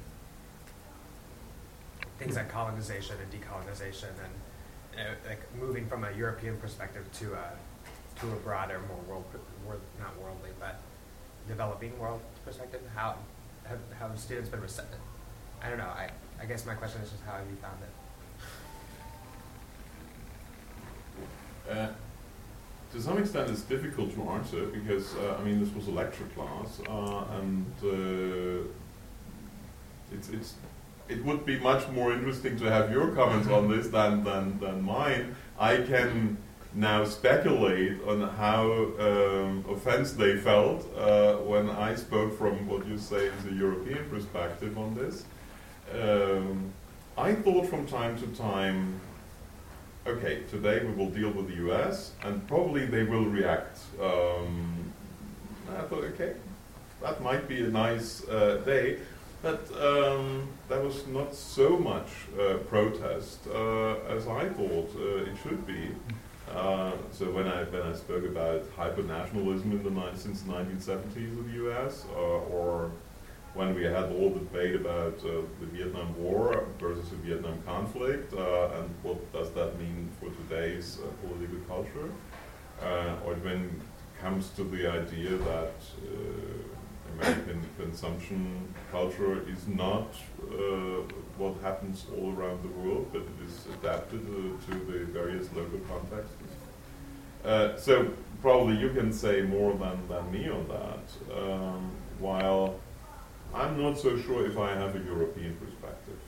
[2.18, 7.52] Things like colonization and decolonization and uh, like moving from a European perspective to a,
[8.20, 9.24] to a broader, more world,
[9.64, 10.80] world, not worldly, but
[11.46, 12.80] developing world perspective?
[12.94, 13.16] How
[13.64, 15.00] have, have students been receptive?
[15.62, 15.84] I don't know.
[15.84, 16.08] I,
[16.40, 17.92] I guess my question is just how have you found it?
[21.70, 21.88] Uh,
[22.92, 26.24] to some extent, it's difficult to answer because uh, I mean this was a lecture
[26.34, 28.66] class, uh, and uh,
[30.10, 30.54] it's it's
[31.08, 34.80] it would be much more interesting to have your comments on this than than than
[34.80, 35.36] mine.
[35.58, 36.38] I can
[36.78, 42.96] now speculate on how um, offense they felt uh, when I spoke from what you
[42.98, 45.24] say is a European perspective on this.
[45.92, 46.72] Um,
[47.16, 49.00] I thought from time to time
[50.06, 53.78] okay, today we will deal with the US, and probably they will react.
[54.00, 54.92] Um,
[55.76, 56.34] I thought, okay,
[57.02, 58.98] that might be a nice uh, day,
[59.42, 62.08] but um, there was not so much
[62.40, 65.90] uh, protest uh, as I thought uh, it should be.
[66.54, 71.16] Uh, so when I when I spoke about hyper-nationalism in the ni- since the 1970s
[71.16, 72.90] in the US, uh, or
[73.54, 78.32] when we had all the debate about uh, the Vietnam War versus the Vietnam conflict,
[78.34, 82.10] uh, and what does that mean for today's uh, political culture,
[83.24, 85.74] or when it comes to the idea that
[87.14, 90.08] American consumption culture is not
[90.50, 91.02] uh,
[91.36, 95.78] what happens all around the world, but it is adapted uh, to the various local
[95.80, 96.34] contexts.
[97.44, 98.10] Uh, so
[98.42, 101.36] probably you can say more than, than me on that.
[101.42, 102.78] Um, while
[103.54, 106.18] I'm not so sure if I have a European perspective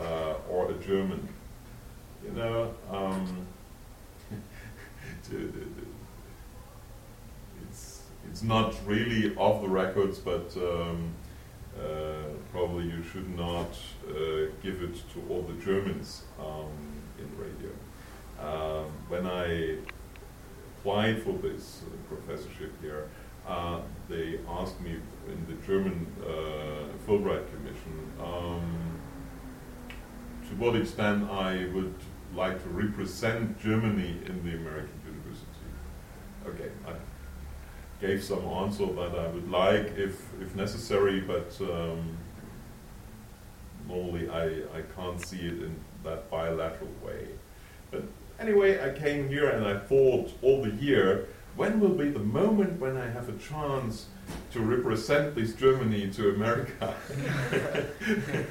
[0.00, 1.28] uh, or a German.
[2.24, 3.46] You know, um,
[5.24, 5.83] to- to- to-
[8.34, 11.14] it's not really off the records, but um,
[11.78, 16.72] uh, probably you should not uh, give it to all the Germans um,
[17.16, 17.70] in radio.
[18.40, 19.76] Um, when I
[20.80, 23.08] applied for this uh, professorship here,
[23.46, 24.96] uh, they asked me
[25.28, 28.98] in the German uh, Fulbright Commission um,
[30.48, 31.94] to what extent I would
[32.34, 35.70] like to represent Germany in the American university.
[36.48, 36.94] Okay, I
[38.06, 42.18] gave some answer that I would like if, if necessary, but um,
[43.88, 44.44] normally I,
[44.78, 47.28] I can't see it in that bilateral way.
[47.90, 48.02] But
[48.38, 52.78] anyway, I came here and I thought all the year, when will be the moment
[52.78, 54.06] when I have a chance
[54.52, 56.94] to represent this Germany to America?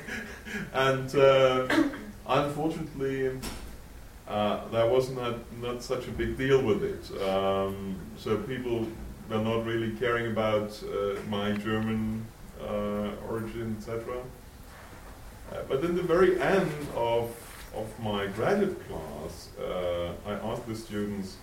[0.73, 1.83] and uh,
[2.27, 3.39] unfortunately,
[4.27, 7.21] uh, there was not, not such a big deal with it.
[7.21, 8.87] Um, so people
[9.29, 12.25] were not really caring about uh, my German
[12.61, 14.15] uh, origin, etc.
[15.51, 17.31] Uh, but in the very end of,
[17.75, 21.37] of my graduate class, uh, I asked the students,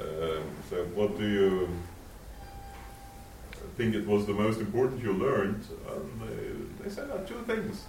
[0.00, 1.68] um, so what do you
[3.76, 5.64] think it was the most important you learned?
[5.90, 7.84] And they, they said uh, two things.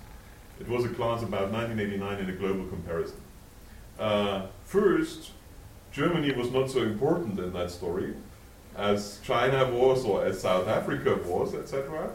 [0.60, 3.18] It was a class about 1989 in a global comparison.
[4.00, 5.32] Uh, first,
[5.92, 8.14] Germany was not so important in that story
[8.76, 12.12] as China was or as South Africa was, etc.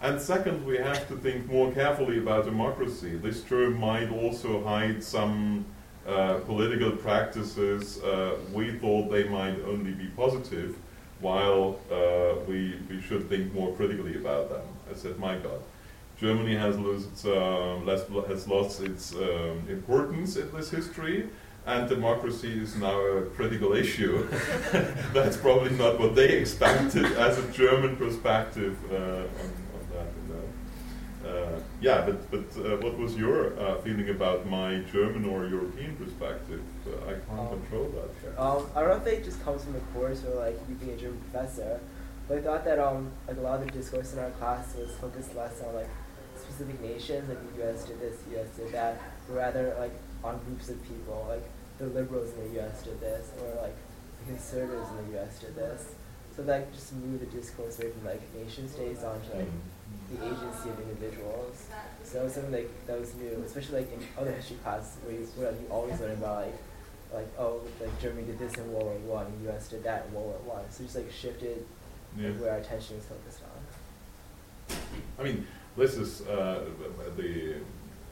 [0.00, 3.16] And second, we have to think more carefully about democracy.
[3.16, 5.64] This term might also hide some
[6.06, 8.02] uh, political practices.
[8.02, 10.76] Uh, we thought they might only be positive,
[11.20, 14.62] while uh, we, we should think more critically about them.
[14.90, 15.60] I said, my God,
[16.20, 17.86] Germany has lost its, um,
[18.28, 21.28] has lost its um, importance in this history,
[21.68, 24.26] and democracy is now a critical issue.
[25.12, 30.08] That's probably not what they expected as a German perspective uh, on, on that.
[30.16, 31.30] You know.
[31.30, 35.94] uh, yeah, but, but uh, what was your uh, feeling about my German or European
[35.96, 36.62] perspective?
[36.86, 38.40] Uh, I can't Um, control that.
[38.42, 40.92] Um, I don't know if it just comes from the course or like you being
[40.92, 41.80] a German professor,
[42.28, 44.90] but I thought that um like a lot of the discourse in our class was
[45.02, 45.90] focused less on like
[46.58, 47.84] specific nations, like the U.S.
[47.84, 48.48] did this, the U.S.
[48.56, 49.92] did that, but rather like
[50.24, 51.44] on groups of people, like
[51.78, 52.82] the liberals in the U.S.
[52.82, 53.76] did this, or like
[54.18, 55.38] the conservatives in the U.S.
[55.38, 55.94] did this.
[56.34, 59.46] So that just moved the discourse away from like nation states onto like
[60.10, 61.66] the agency of individuals.
[62.04, 65.14] So that was something like that was new, especially like in other history classes where
[65.14, 66.58] you, where you always learn about like
[67.14, 69.68] like oh like Germany did this in World War One, and the U.S.
[69.68, 70.64] did that in World War One.
[70.70, 71.64] So just like shifted
[72.18, 72.28] Yeah.
[72.30, 74.76] like, where our attention was focused on.
[75.18, 75.46] I mean,
[75.78, 76.64] this is uh,
[77.16, 77.54] the,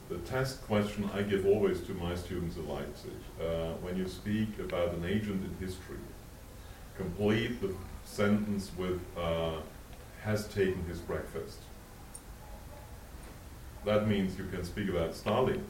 [0.08, 3.10] the test question I give always to my students at Leipzig.
[3.40, 5.98] Uh, when you speak about an agent in history,
[6.96, 9.56] complete the sentence with uh,
[10.22, 11.58] has taken his breakfast.
[13.84, 15.64] That means you can speak about Stalin.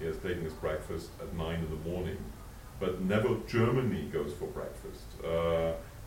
[0.00, 2.18] He has taken his breakfast at nine in the morning,
[2.80, 5.04] but never Germany goes for breakfast.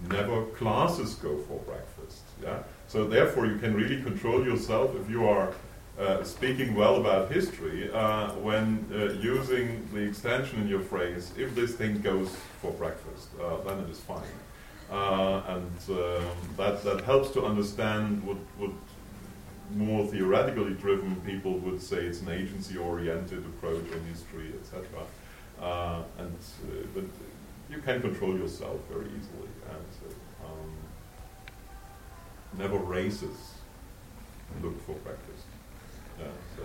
[0.10, 2.22] Never classes go for breakfast.
[2.42, 2.64] Yeah.
[2.88, 5.54] So therefore, you can really control yourself if you are
[5.98, 11.32] uh, speaking well about history uh, when uh, using the extension in your phrase.
[11.38, 14.24] If this thing goes for breakfast, uh, then it is fine,
[14.92, 16.26] uh, and um,
[16.58, 18.72] that that helps to understand what what
[19.76, 24.86] more theoretically driven people would say it's an agency-oriented approach in history, etc.
[25.62, 26.36] Uh, and
[26.94, 27.04] but
[27.74, 29.86] you can control yourself very easily, and
[30.46, 30.72] um,
[32.58, 33.56] never races
[34.62, 35.42] look for practice.
[36.20, 36.64] Yeah, so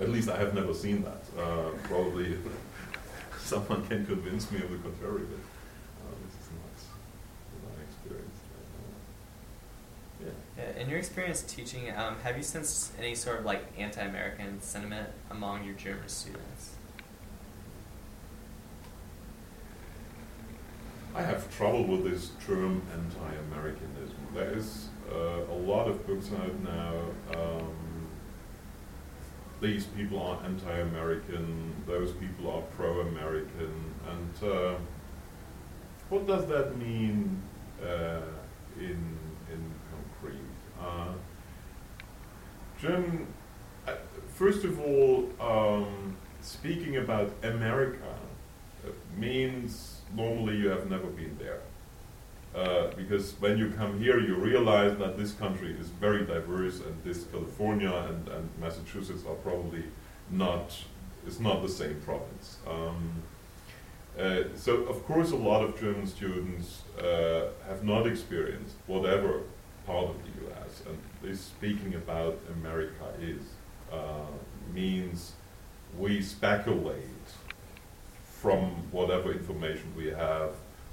[0.00, 1.22] at least I have never seen that.
[1.38, 2.38] Uh, probably
[3.38, 5.40] someone can convince me of the contrary, but
[6.00, 8.38] uh, this is not my experience.
[10.56, 15.10] Yeah, in your experience teaching, um, have you sensed any sort of like anti-American sentiment
[15.30, 16.70] among your German students?
[21.14, 24.16] I have trouble with this term anti-Americanism.
[24.34, 27.00] There is uh, a lot of books out now.
[27.36, 28.08] Um,
[29.60, 31.74] these people are anti-American.
[31.86, 33.94] Those people are pro-American.
[34.10, 34.74] And uh,
[36.08, 37.40] what does that mean
[37.82, 38.20] uh,
[38.78, 39.18] in
[39.52, 40.40] in concrete?
[40.80, 41.12] Uh,
[42.80, 43.26] German.
[43.86, 43.92] Uh,
[44.34, 48.16] first of all, um, speaking about America
[48.84, 51.60] uh, means normally you have never been there.
[52.54, 56.96] Uh, because when you come here, you realize that this country is very diverse, and
[57.02, 59.82] this California and, and Massachusetts are probably
[60.30, 60.78] not,
[61.26, 62.58] it's not the same province.
[62.66, 63.22] Um,
[64.16, 69.40] uh, so, of course, a lot of German students uh, have not experienced whatever
[69.84, 73.42] part of the US, and this speaking about America is,
[73.92, 74.30] uh,
[74.72, 75.32] means
[75.98, 77.23] we speculate
[78.44, 80.50] from whatever information we have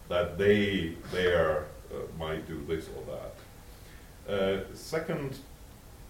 [0.08, 4.34] that they there uh, might do this or that.
[4.34, 5.38] Uh, second,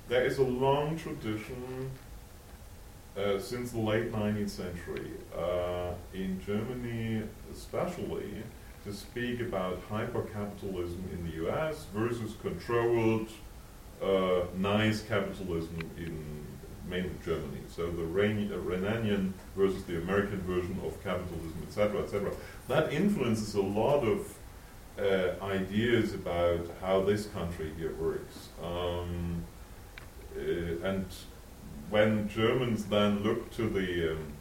[0.07, 1.89] there is a long tradition
[3.17, 8.43] uh, since the late 19th century uh, in Germany, especially,
[8.83, 11.87] to speak about hypercapitalism in the U.S.
[11.91, 13.29] versus controlled,
[13.99, 16.45] uh, nice capitalism in
[16.87, 17.61] mainly Germany.
[17.67, 22.31] So the Rhenanian versus the American version of capitalism, etc., etc.
[22.67, 24.33] That influences a lot of
[24.99, 28.49] uh, ideas about how this country here works.
[28.61, 29.43] Um,
[30.35, 30.41] uh,
[30.83, 31.05] and
[31.89, 34.33] when Germans then look to the um,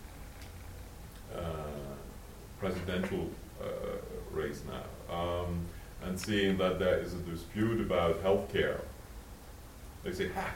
[1.34, 1.94] uh,
[2.58, 3.28] presidential
[3.60, 3.66] uh,
[4.30, 5.66] race now um,
[6.02, 8.80] and seeing that there is a dispute about health care,
[10.04, 10.50] they say, ha!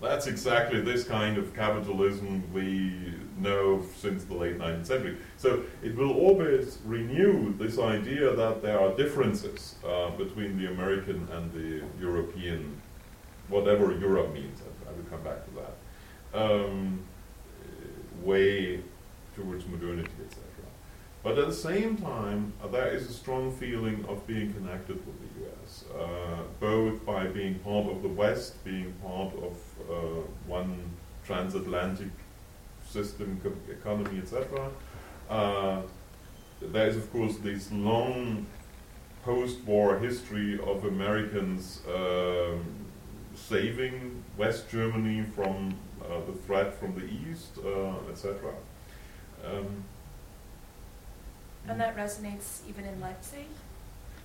[0.00, 5.16] That's exactly this kind of capitalism we know since the late 19th century.
[5.36, 11.28] So it will always renew this idea that there are differences uh, between the American
[11.32, 12.80] and the European,
[13.48, 14.60] whatever Europe means.
[14.86, 16.42] I, will come back to that.
[16.42, 17.04] Um,
[18.22, 18.80] way
[19.34, 20.44] towards modernity, etc.
[21.22, 25.16] But at the same time, uh, there is a strong feeling of being connected with
[25.20, 25.49] the US,
[25.98, 29.56] uh, both by being part of the West, being part of
[29.90, 29.94] uh,
[30.46, 30.78] one
[31.24, 32.10] transatlantic
[32.86, 34.68] system, economy, etc.
[35.28, 35.82] Uh,
[36.60, 38.46] there is, of course, this long
[39.24, 42.64] post-war history of Americans um,
[43.34, 48.52] saving West Germany from uh, the threat from the East, uh, etc.
[49.44, 49.84] Um,
[51.68, 53.46] and that resonates even in Leipzig?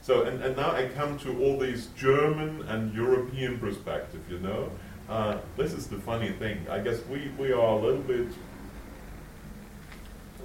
[0.06, 4.70] So, and, and now I come to all these German and European perspective, you know.
[5.10, 6.64] Uh, this is the funny thing.
[6.70, 8.28] I guess we, we are a little bit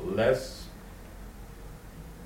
[0.03, 0.65] less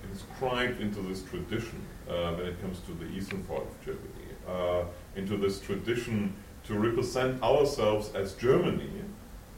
[0.09, 4.85] inscribed into this tradition uh, when it comes to the eastern part of Germany, uh,
[5.17, 6.33] into this tradition
[6.69, 9.03] to represent ourselves as Germany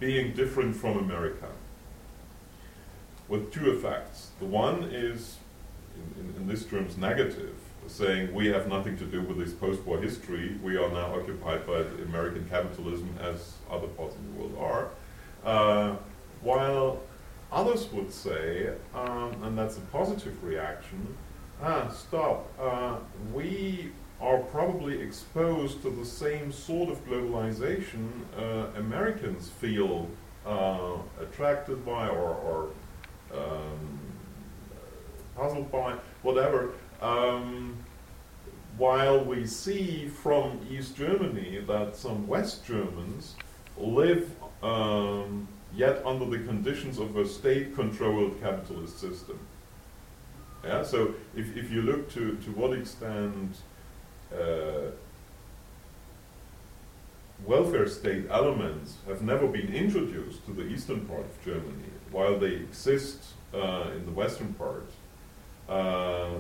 [0.00, 1.50] being different from America
[3.28, 4.30] with two effects.
[4.38, 5.36] The one is,
[5.94, 7.52] in, in, in this terms, negative,
[7.88, 10.56] saying we have nothing to do with this post-war history.
[10.62, 14.88] We are now occupied by American capitalism as other parts of the world are.
[15.44, 15.96] Uh,
[16.42, 17.00] while
[17.52, 21.16] others would say, um, and that's a positive reaction,
[21.62, 22.96] ah, stop, uh,
[23.32, 28.08] we are probably exposed to the same sort of globalization
[28.38, 30.08] uh, Americans feel
[30.46, 32.70] uh, attracted by or,
[33.32, 34.00] or um,
[35.36, 36.70] puzzled by, whatever.
[37.00, 37.76] Um,
[38.78, 43.34] while we see from East Germany that some West Germans
[43.78, 44.30] live
[44.62, 49.38] um, yet under the conditions of a state controlled capitalist system.
[50.64, 53.56] Yeah, so if, if you look to, to what extent
[54.32, 54.90] uh,
[57.44, 62.54] welfare state elements have never been introduced to the eastern part of Germany, while they
[62.54, 63.22] exist
[63.54, 64.86] uh, in the western part,
[65.68, 66.30] uh,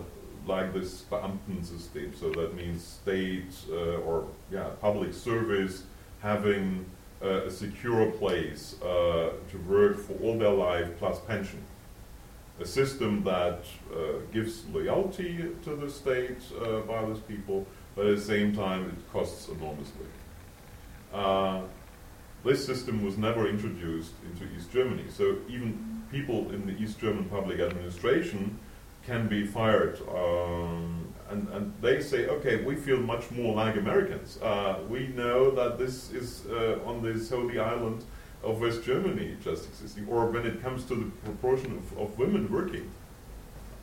[0.46, 5.82] like this Beamtensystem, so that means state uh, or yeah public service
[6.20, 6.86] having
[7.22, 11.62] uh, a secure place uh, to work for all their life plus pension.
[12.60, 13.96] A system that uh,
[14.32, 19.12] gives loyalty to the state uh, by those people, but at the same time it
[19.12, 20.06] costs enormously.
[21.12, 21.62] Uh,
[22.44, 27.24] this system was never introduced into East Germany, so even people in the East German
[27.24, 28.58] public administration
[29.06, 34.38] can be fired, um, and, and they say, okay, we feel much more like Americans.
[34.42, 38.04] Uh, we know that this is uh, on this holy island
[38.42, 42.50] of West Germany just existing, or when it comes to the proportion of, of women
[42.52, 42.90] working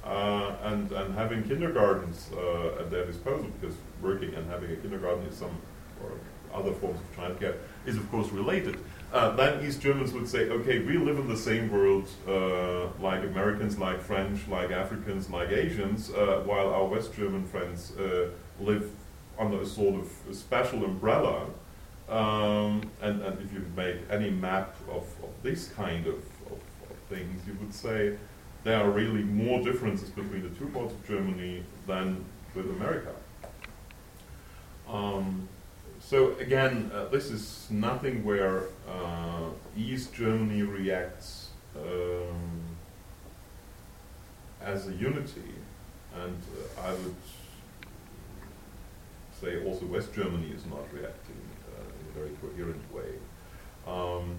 [0.03, 5.26] uh, and, and having kindergartens uh, at their disposal, because working and having a kindergarten
[5.26, 5.55] is some,
[6.03, 6.11] or
[6.53, 7.55] other forms of childcare,
[7.86, 8.78] is of course related.
[9.14, 13.24] Uh, then East Germans would say, okay, we live in the same world uh, like
[13.24, 18.89] Americans, like French, like Africans, like Asians, uh, while our West German friends uh, live
[19.38, 21.45] under a sort of a special umbrella
[22.09, 26.16] um, and, and if you make any map of, of this kind of,
[26.47, 26.59] of,
[26.89, 28.18] of, things, you would say
[28.64, 32.24] there are really more differences between the two parts of Germany than
[32.55, 33.14] with America.
[34.88, 35.47] Um,
[36.14, 42.61] so again, uh, this is nothing where uh, East Germany reacts um,
[44.61, 45.55] as a unity,
[46.16, 47.16] and uh, I would
[49.41, 51.41] say also West Germany is not reacting
[51.80, 53.09] in a very coherent way.
[53.88, 54.36] Um,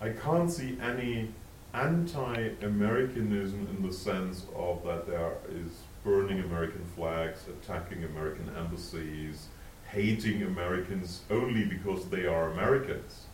[0.00, 1.28] I can't see any
[1.74, 5.70] anti-Americanism in the sense of that there is
[6.02, 9.46] burning American flags, attacking American embassies,
[9.92, 13.26] hating Americans only because they are Americans.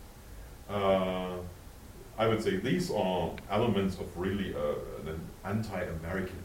[0.68, 1.36] Uh,
[2.18, 6.44] I would say these are elements of really uh, an anti-Americanism.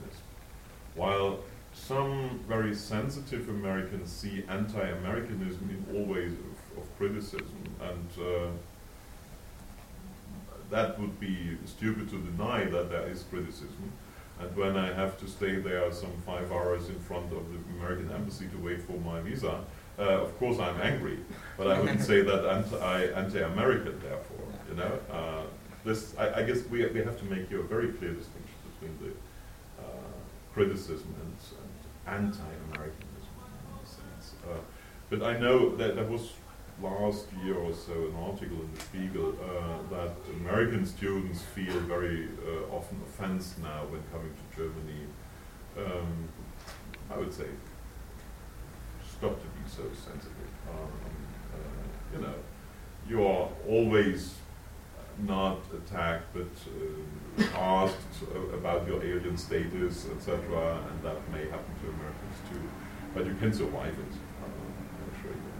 [0.96, 1.40] While
[1.74, 8.50] some very sensitive Americans see anti-Americanism in all ways of, of criticism, and uh,
[10.70, 13.92] that would be stupid to deny that there is criticism.
[14.40, 18.12] And when I have to stay there some five hours in front of the American
[18.12, 19.64] embassy to wait for my visa,
[20.00, 21.20] uh, of course I'm angry,
[21.58, 24.00] but I wouldn't say that anti, anti-American.
[24.00, 25.44] Therefore, you know, uh,
[25.86, 28.98] this I, I, guess we we have to make here a very clear distinction between
[29.04, 30.14] the uh,
[30.54, 31.36] criticism and
[32.16, 33.34] anti-Americanism
[33.70, 34.34] in a sense.
[34.50, 34.58] Uh,
[35.10, 36.34] but I know that there was
[36.82, 42.30] last year or so an article in the Spiegel uh, that American students feel very
[42.48, 45.06] uh, often offended now when coming to Germany.
[45.78, 46.30] Um,
[47.12, 47.46] I would say
[49.24, 50.52] stop to be so sensitive.
[50.70, 50.90] Um,
[51.54, 52.34] uh, you know,
[53.08, 54.34] you are always
[55.20, 58.22] not attacked, but uh, asked
[58.54, 60.36] about your alien status, etc.,
[60.90, 62.60] and that may happen to Americans too.
[63.14, 64.14] But you can survive it.
[64.42, 65.54] Uh, I'm sure you.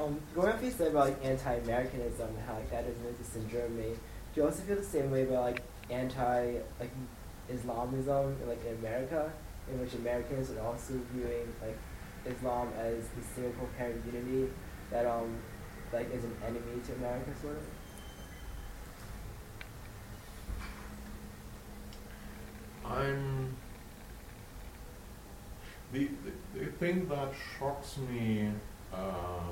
[0.00, 3.50] Um, going off you said about like anti-Americanism and how like, that doesn't exist in
[3.50, 3.92] Germany,
[4.34, 6.90] do you also feel the same way about like anti like
[7.52, 9.30] Islamism like in America,
[9.70, 11.76] in which Americans are also viewing like
[12.24, 14.50] Islam as the single coherent unity
[14.90, 15.36] that um
[15.92, 17.62] like is an enemy to America sort of.
[22.86, 23.54] I'm
[25.92, 26.08] the,
[26.54, 28.50] the, the thing that shocks me
[28.92, 29.50] uh,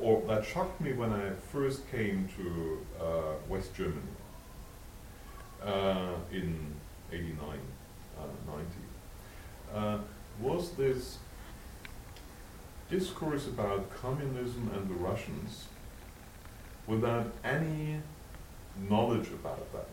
[0.00, 4.00] or that shocked me when I first came to uh, West Germany
[5.62, 6.58] uh, in
[7.12, 7.58] 89,
[8.18, 8.22] uh,
[8.52, 8.68] 90,
[9.74, 9.98] uh,
[10.40, 11.18] was this
[12.90, 15.64] discourse about communism and the Russians
[16.86, 18.00] without any
[18.88, 19.88] knowledge about that.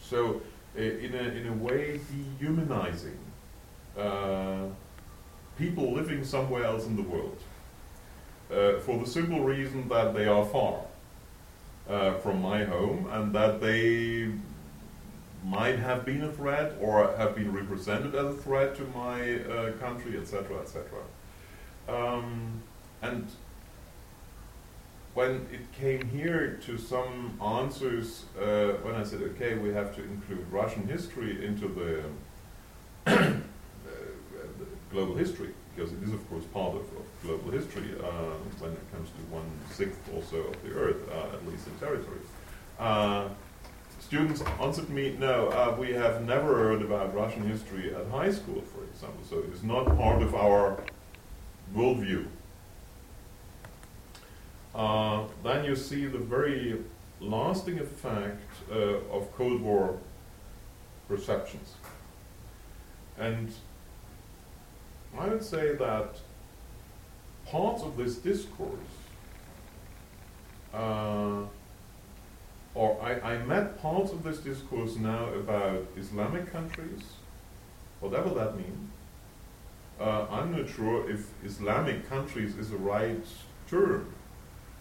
[0.00, 0.40] So,
[0.76, 2.00] uh, in, a, in a way,
[2.38, 3.18] dehumanizing
[3.98, 4.64] uh,
[5.58, 7.38] people living somewhere else in the world
[8.52, 10.80] uh, for the simple reason that they are far
[11.88, 14.30] uh, from my home and that they
[15.44, 19.72] might have been a threat or have been represented as a threat to my uh,
[19.72, 20.84] country, etc., etc.
[21.88, 22.60] Um,
[23.00, 23.26] and
[25.14, 30.02] when it came here to some answers, uh, when I said, okay, we have to
[30.02, 32.04] include Russian history into the
[33.06, 33.32] uh,
[34.90, 38.92] global history, because it is, of course, part of, of global history uh, when it
[38.92, 42.18] comes to one sixth or so of the Earth, uh, at least in territory.
[42.78, 43.28] Uh,
[44.00, 48.62] students answered me, no, uh, we have never heard about Russian history at high school,
[48.62, 50.78] for example, so it's not part of our
[51.74, 52.26] worldview.
[54.74, 56.82] Uh, then you see the very
[57.20, 58.76] lasting effect uh,
[59.10, 59.98] of Cold War
[61.08, 61.74] perceptions.
[63.18, 63.52] And
[65.18, 66.16] I would say that
[67.52, 68.92] parts of this discourse,
[70.72, 71.42] uh,
[72.74, 77.02] or I, I met parts of this discourse now about Islamic countries,
[78.00, 78.90] whatever that means.
[80.00, 83.26] Uh, I'm not sure if Islamic countries is the right
[83.68, 84.06] term.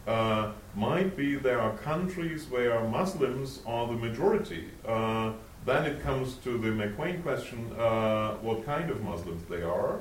[0.07, 4.69] Uh, might be there are countries where Muslims are the majority.
[4.87, 5.33] Uh,
[5.65, 9.99] then it comes to the McQueen question, uh, what kind of Muslims they are,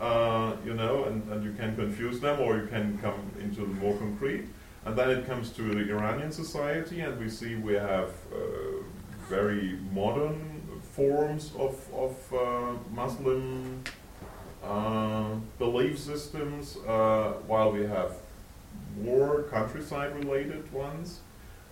[0.00, 3.74] uh, you know, and, and you can confuse them or you can come into the
[3.74, 4.46] more concrete.
[4.84, 8.82] And then it comes to the Iranian society and we see we have uh,
[9.28, 13.84] very modern forms of, of uh, Muslim
[14.64, 18.12] uh, belief systems, uh, while we have
[19.02, 21.20] more countryside related ones.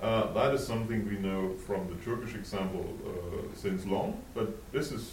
[0.00, 4.92] Uh, that is something we know from the Turkish example uh, since long, but this
[4.92, 5.12] is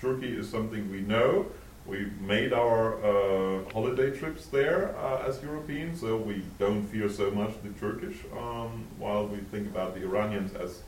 [0.00, 1.46] Turkey is something we know.
[1.86, 7.30] We made our uh, holiday trips there uh, as Europeans, so we don't fear so
[7.30, 10.80] much the Turkish, um, while we think about the Iranians as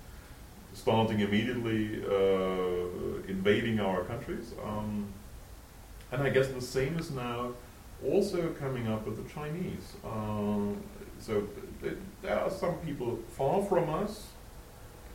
[0.72, 4.54] starting immediately uh, invading our countries.
[4.64, 5.06] Um,
[6.12, 7.52] and I guess the same is now
[8.04, 9.94] also coming up with the Chinese.
[10.04, 10.82] Um,
[11.18, 11.46] so
[11.82, 14.28] th- there are some people far from us.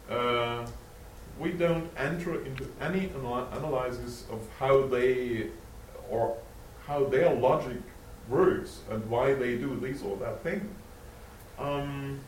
[0.09, 0.67] Uh,
[1.39, 5.47] we don't enter into any anal- analysis of how they
[6.12, 6.38] or
[6.86, 7.82] how their logic
[8.30, 10.70] works and why they do this or that thing.
[11.57, 12.20] Um,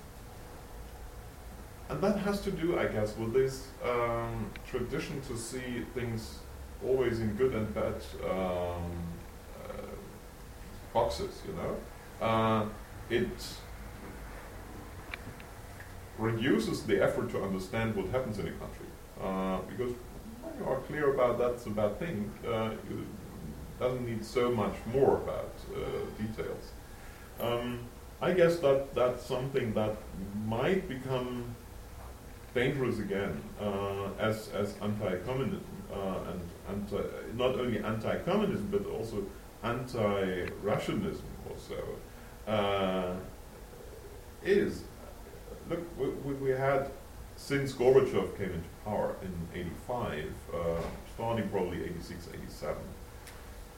[1.89, 6.39] and that has to do, I guess, with this um, tradition to see things
[6.83, 8.91] always in good and bad um,
[9.63, 9.93] uh,
[10.93, 12.25] boxes, you know.
[12.25, 12.65] Uh,
[13.09, 13.27] it
[16.17, 18.85] reduces the effort to understand what happens in a country.
[19.21, 19.93] Uh, because
[20.41, 23.05] when you are clear about that's a bad thing, uh, you
[23.83, 25.79] doesn't need so much more about uh,
[26.21, 26.65] details.
[27.39, 27.79] Um,
[28.21, 29.95] I guess that that's something that
[30.45, 31.55] might become
[32.53, 36.41] dangerous again uh, as as anti-communism uh, and
[36.73, 37.01] anti,
[37.35, 39.17] not only anti-communism but also
[39.63, 41.81] anti-Russianism also
[42.47, 43.15] uh,
[44.43, 44.83] is.
[45.69, 46.91] Look, we, we, had
[47.35, 50.81] since Gorbachev came into power in '85, uh,
[51.15, 52.75] starting probably '86, '87,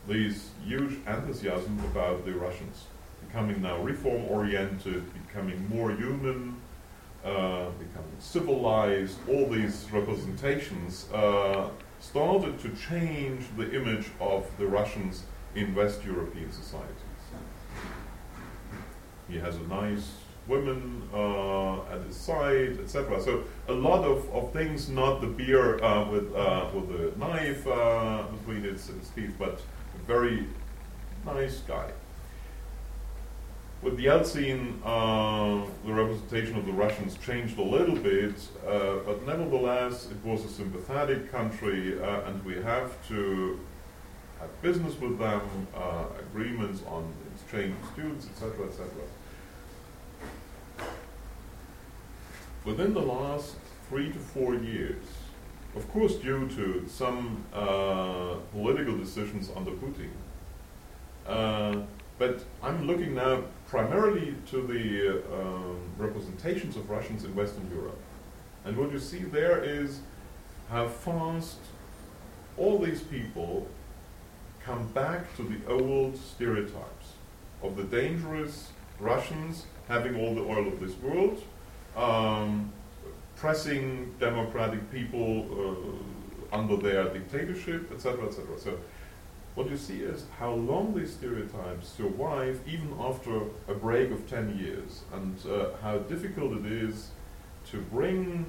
[0.07, 2.85] these huge enthusiasm about the Russians
[3.27, 6.55] becoming now reform-oriented, becoming more human,
[7.23, 15.23] uh, becoming civilized, all these representations uh, started to change the image of the Russians
[15.55, 16.95] in West European societies.
[19.27, 20.11] He has a nice
[20.47, 23.21] woman uh, at his side, etc.
[23.21, 27.65] So a lot of, of things, not the beer uh, with uh, with the knife
[27.67, 29.59] uh, between its, its teeth, but
[30.07, 30.47] very
[31.25, 31.91] nice guy.
[33.81, 38.33] With Yeltsin, uh, the representation of the Russians changed a little bit,
[38.65, 43.59] uh, but nevertheless, it was a sympathetic country, uh, and we have to
[44.39, 45.41] have business with them,
[45.75, 48.87] uh, agreements on exchange of students, etc., etc.
[52.63, 53.55] Within the last
[53.87, 55.03] three to four years,
[55.75, 60.09] of course, due to some uh, political decisions under Putin,
[61.27, 61.81] uh,
[62.17, 67.99] but I'm looking now primarily to the um, representations of Russians in Western Europe.
[68.63, 69.99] And what you see there is
[70.69, 71.57] how fast
[72.57, 73.67] all these people
[74.63, 77.13] come back to the old stereotypes
[77.61, 81.43] of the dangerous Russians having all the oil of this world,
[81.95, 82.71] um,
[83.35, 88.57] pressing democratic people uh, under their dictatorship, etc., etc.
[88.57, 88.77] So
[89.55, 94.57] what you see is how long these stereotypes survive even after a break of 10
[94.57, 97.09] years, and uh, how difficult it is
[97.71, 98.45] to bring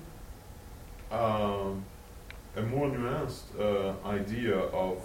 [1.10, 1.70] uh,
[2.56, 5.00] a more nuanced uh, idea of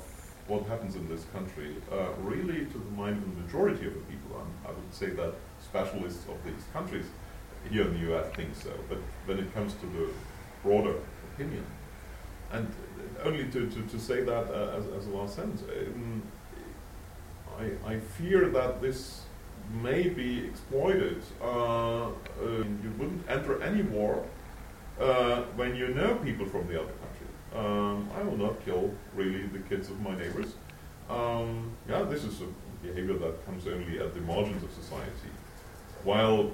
[0.47, 3.99] what happens in this country uh, really to the mind of the majority of the
[4.01, 4.39] people.
[4.39, 7.05] And I would say that specialists of these countries
[7.69, 10.09] here in the US think so, but when it comes to the
[10.63, 10.95] broader
[11.33, 11.65] opinion,
[12.51, 12.71] and
[13.23, 16.21] only to, to, to say that uh, as, as a last sentence, um,
[17.59, 19.21] I, I fear that this
[19.81, 21.21] may be exploited.
[21.41, 24.25] Uh, uh, you wouldn't enter any war
[24.99, 27.27] uh, when you know people from the other country.
[27.55, 30.55] Um, I will not kill really the kids of my neighbors.
[31.09, 32.47] Um, yeah, this is a
[32.85, 35.29] behavior that comes only at the margins of society.
[36.03, 36.51] While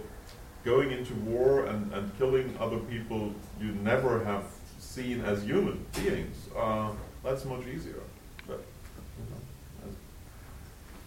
[0.68, 4.44] going into war and, and killing other people you never have
[4.80, 6.90] seen as human beings, uh,
[7.24, 8.04] that's much easier.
[8.46, 8.62] But,
[9.18, 9.42] you know,
[9.82, 9.96] that's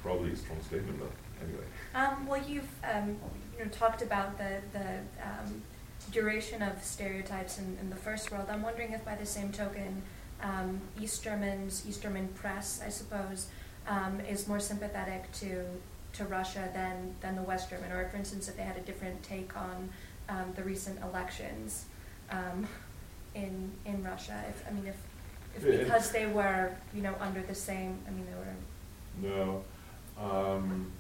[0.02, 1.10] probably a strong statement, but
[1.44, 1.64] anyway.
[1.94, 3.16] Um, well, you've um,
[3.58, 4.88] you know talked about the the
[5.22, 5.62] um,
[6.10, 8.46] duration of stereotypes in, in the first world.
[8.50, 10.02] I'm wondering if, by the same token,
[10.42, 13.48] um, East Germans, East German press, I suppose,
[13.86, 15.64] um, is more sympathetic to
[16.14, 19.22] to Russia than than the West German, or for instance, if they had a different
[19.22, 19.88] take on
[20.28, 21.86] um, the recent elections
[22.30, 22.66] um,
[23.34, 24.42] in in Russia.
[24.48, 24.96] If I mean, if,
[25.56, 29.34] if Yeah, because they were you know under the same, I mean, they were.
[29.36, 29.64] No.
[30.18, 30.92] Um,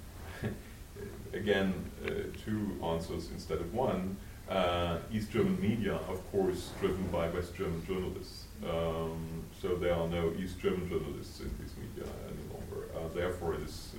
[1.32, 2.10] again, uh,
[2.44, 4.16] two answers instead of one.
[4.48, 8.46] Uh, East German media, of course, driven by West German journalists.
[8.68, 12.88] Um, so there are no East German journalists in these media any longer.
[12.92, 13.94] Uh, therefore, it is,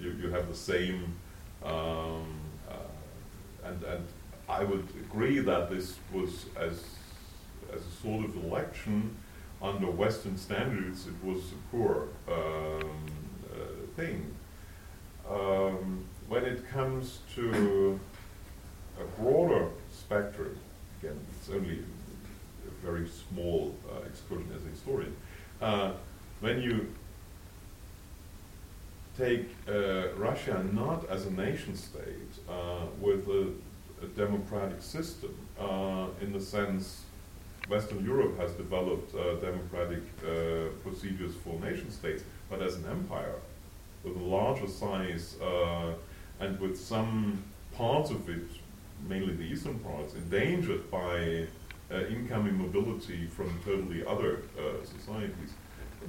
[0.00, 1.14] you, you have the same,
[1.64, 2.26] um,
[2.68, 4.06] uh, and, and
[4.48, 6.84] I would agree that this was as,
[7.72, 9.16] as a sort of election
[9.60, 13.06] under Western standards, it was a poor um,
[13.52, 13.56] uh,
[13.96, 14.34] thing.
[15.28, 17.98] Um, when it comes to
[19.00, 20.56] a broader spectrum,
[21.00, 21.80] again, it's only
[22.66, 25.16] a very small uh, excursion as a historian.
[25.60, 25.92] Uh,
[26.40, 26.88] when you
[29.18, 33.48] take uh, Russia not as a nation state uh, with a,
[34.02, 37.02] a democratic system, uh, in the sense
[37.68, 43.34] Western Europe has developed uh, democratic uh, procedures for nation states, but as an empire
[44.04, 45.36] with a larger size
[46.40, 47.42] and with some
[47.74, 48.46] parts of it,
[49.08, 51.44] mainly the eastern parts, endangered by
[52.08, 54.42] incoming mobility from totally other
[54.84, 55.52] societies,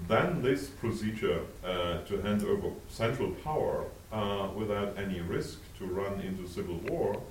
[0.08, 6.20] then this procedure uh, to hand over central power uh, without any risk to run
[6.22, 7.22] into civil war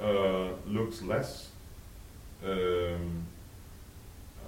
[0.00, 1.48] uh, looks less
[2.44, 3.24] um,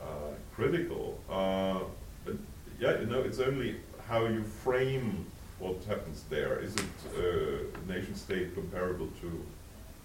[0.03, 1.19] uh, critical.
[1.31, 1.81] Uh,
[2.25, 2.37] but
[2.81, 5.27] yeah, you know, it's only how you frame
[5.59, 6.61] what happens there.
[6.61, 6.83] Is it
[7.17, 9.45] uh, nation state comparable to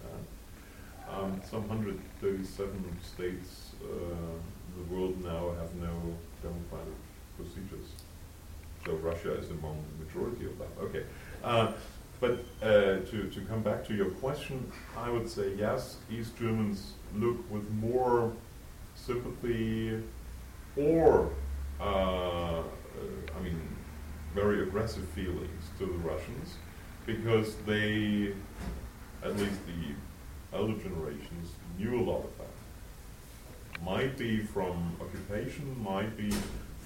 [0.04, 7.03] uh, um, some 137 states uh, in the world now have no democratic
[7.36, 7.88] procedures.
[8.84, 10.68] So Russia is among the majority of them.
[10.80, 11.04] Okay.
[11.42, 11.72] Uh,
[12.20, 16.92] but uh, to, to come back to your question, I would say yes, East Germans
[17.14, 18.32] look with more
[18.94, 20.02] sympathy
[20.76, 21.30] or,
[21.80, 22.62] uh, uh,
[23.36, 23.60] I mean,
[24.34, 26.56] very aggressive feelings to the Russians
[27.06, 28.32] because they,
[29.22, 33.84] at least the elder generations, knew a lot of that.
[33.84, 36.32] Might be from occupation, might be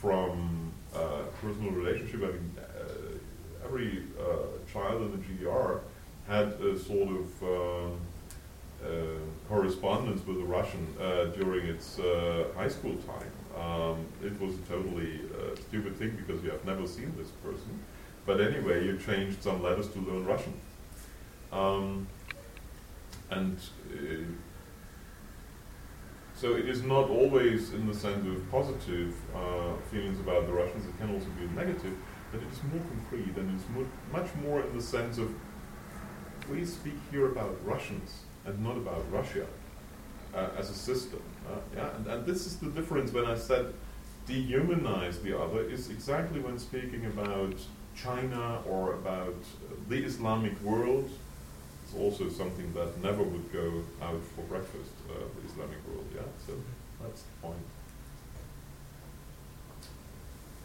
[0.01, 2.23] from uh, personal relationship.
[2.23, 5.81] I mean, uh, every uh, child in the GDR
[6.27, 8.91] had a sort of uh, uh,
[9.49, 10.87] correspondence with a Russian
[11.37, 11.97] during its
[12.57, 13.33] high school time.
[13.59, 15.21] Um, it was a totally
[15.69, 17.81] stupid thing because you have never seen this person.
[18.25, 20.55] But anyway, you changed some letters to learn Russian.
[21.51, 22.07] Um,
[23.31, 23.59] and
[26.41, 30.86] so it is not always in the sense of positive uh, feelings about the Russians,
[30.86, 31.97] it can also be negative,
[32.30, 35.34] but it is more concrete and it's more, much more in the sense of
[36.49, 39.47] we speak here about Russians and not about Russia
[40.34, 41.20] uh, as a system.
[41.47, 43.74] Uh, yeah, and, and this is the difference when I said
[44.28, 47.55] dehumanize the other is exactly when speaking about
[47.97, 49.43] China or about
[49.89, 51.11] the Islamic world.
[51.89, 56.05] It's also something that never would go out for breakfast, uh, the Islamic world.
[56.14, 56.53] Yeah, so
[57.01, 57.64] that's the point.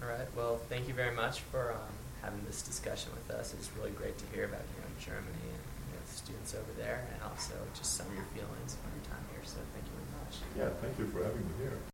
[0.01, 0.27] All right.
[0.35, 3.53] Well, thank you very much for um, having this discussion with us.
[3.53, 6.73] It's really great to hear about you in Germany and you know, the students over
[6.75, 9.47] there, and also just some of your feelings from your time here.
[9.47, 10.35] So thank you very much.
[10.59, 11.79] Yeah, thank you for having me here.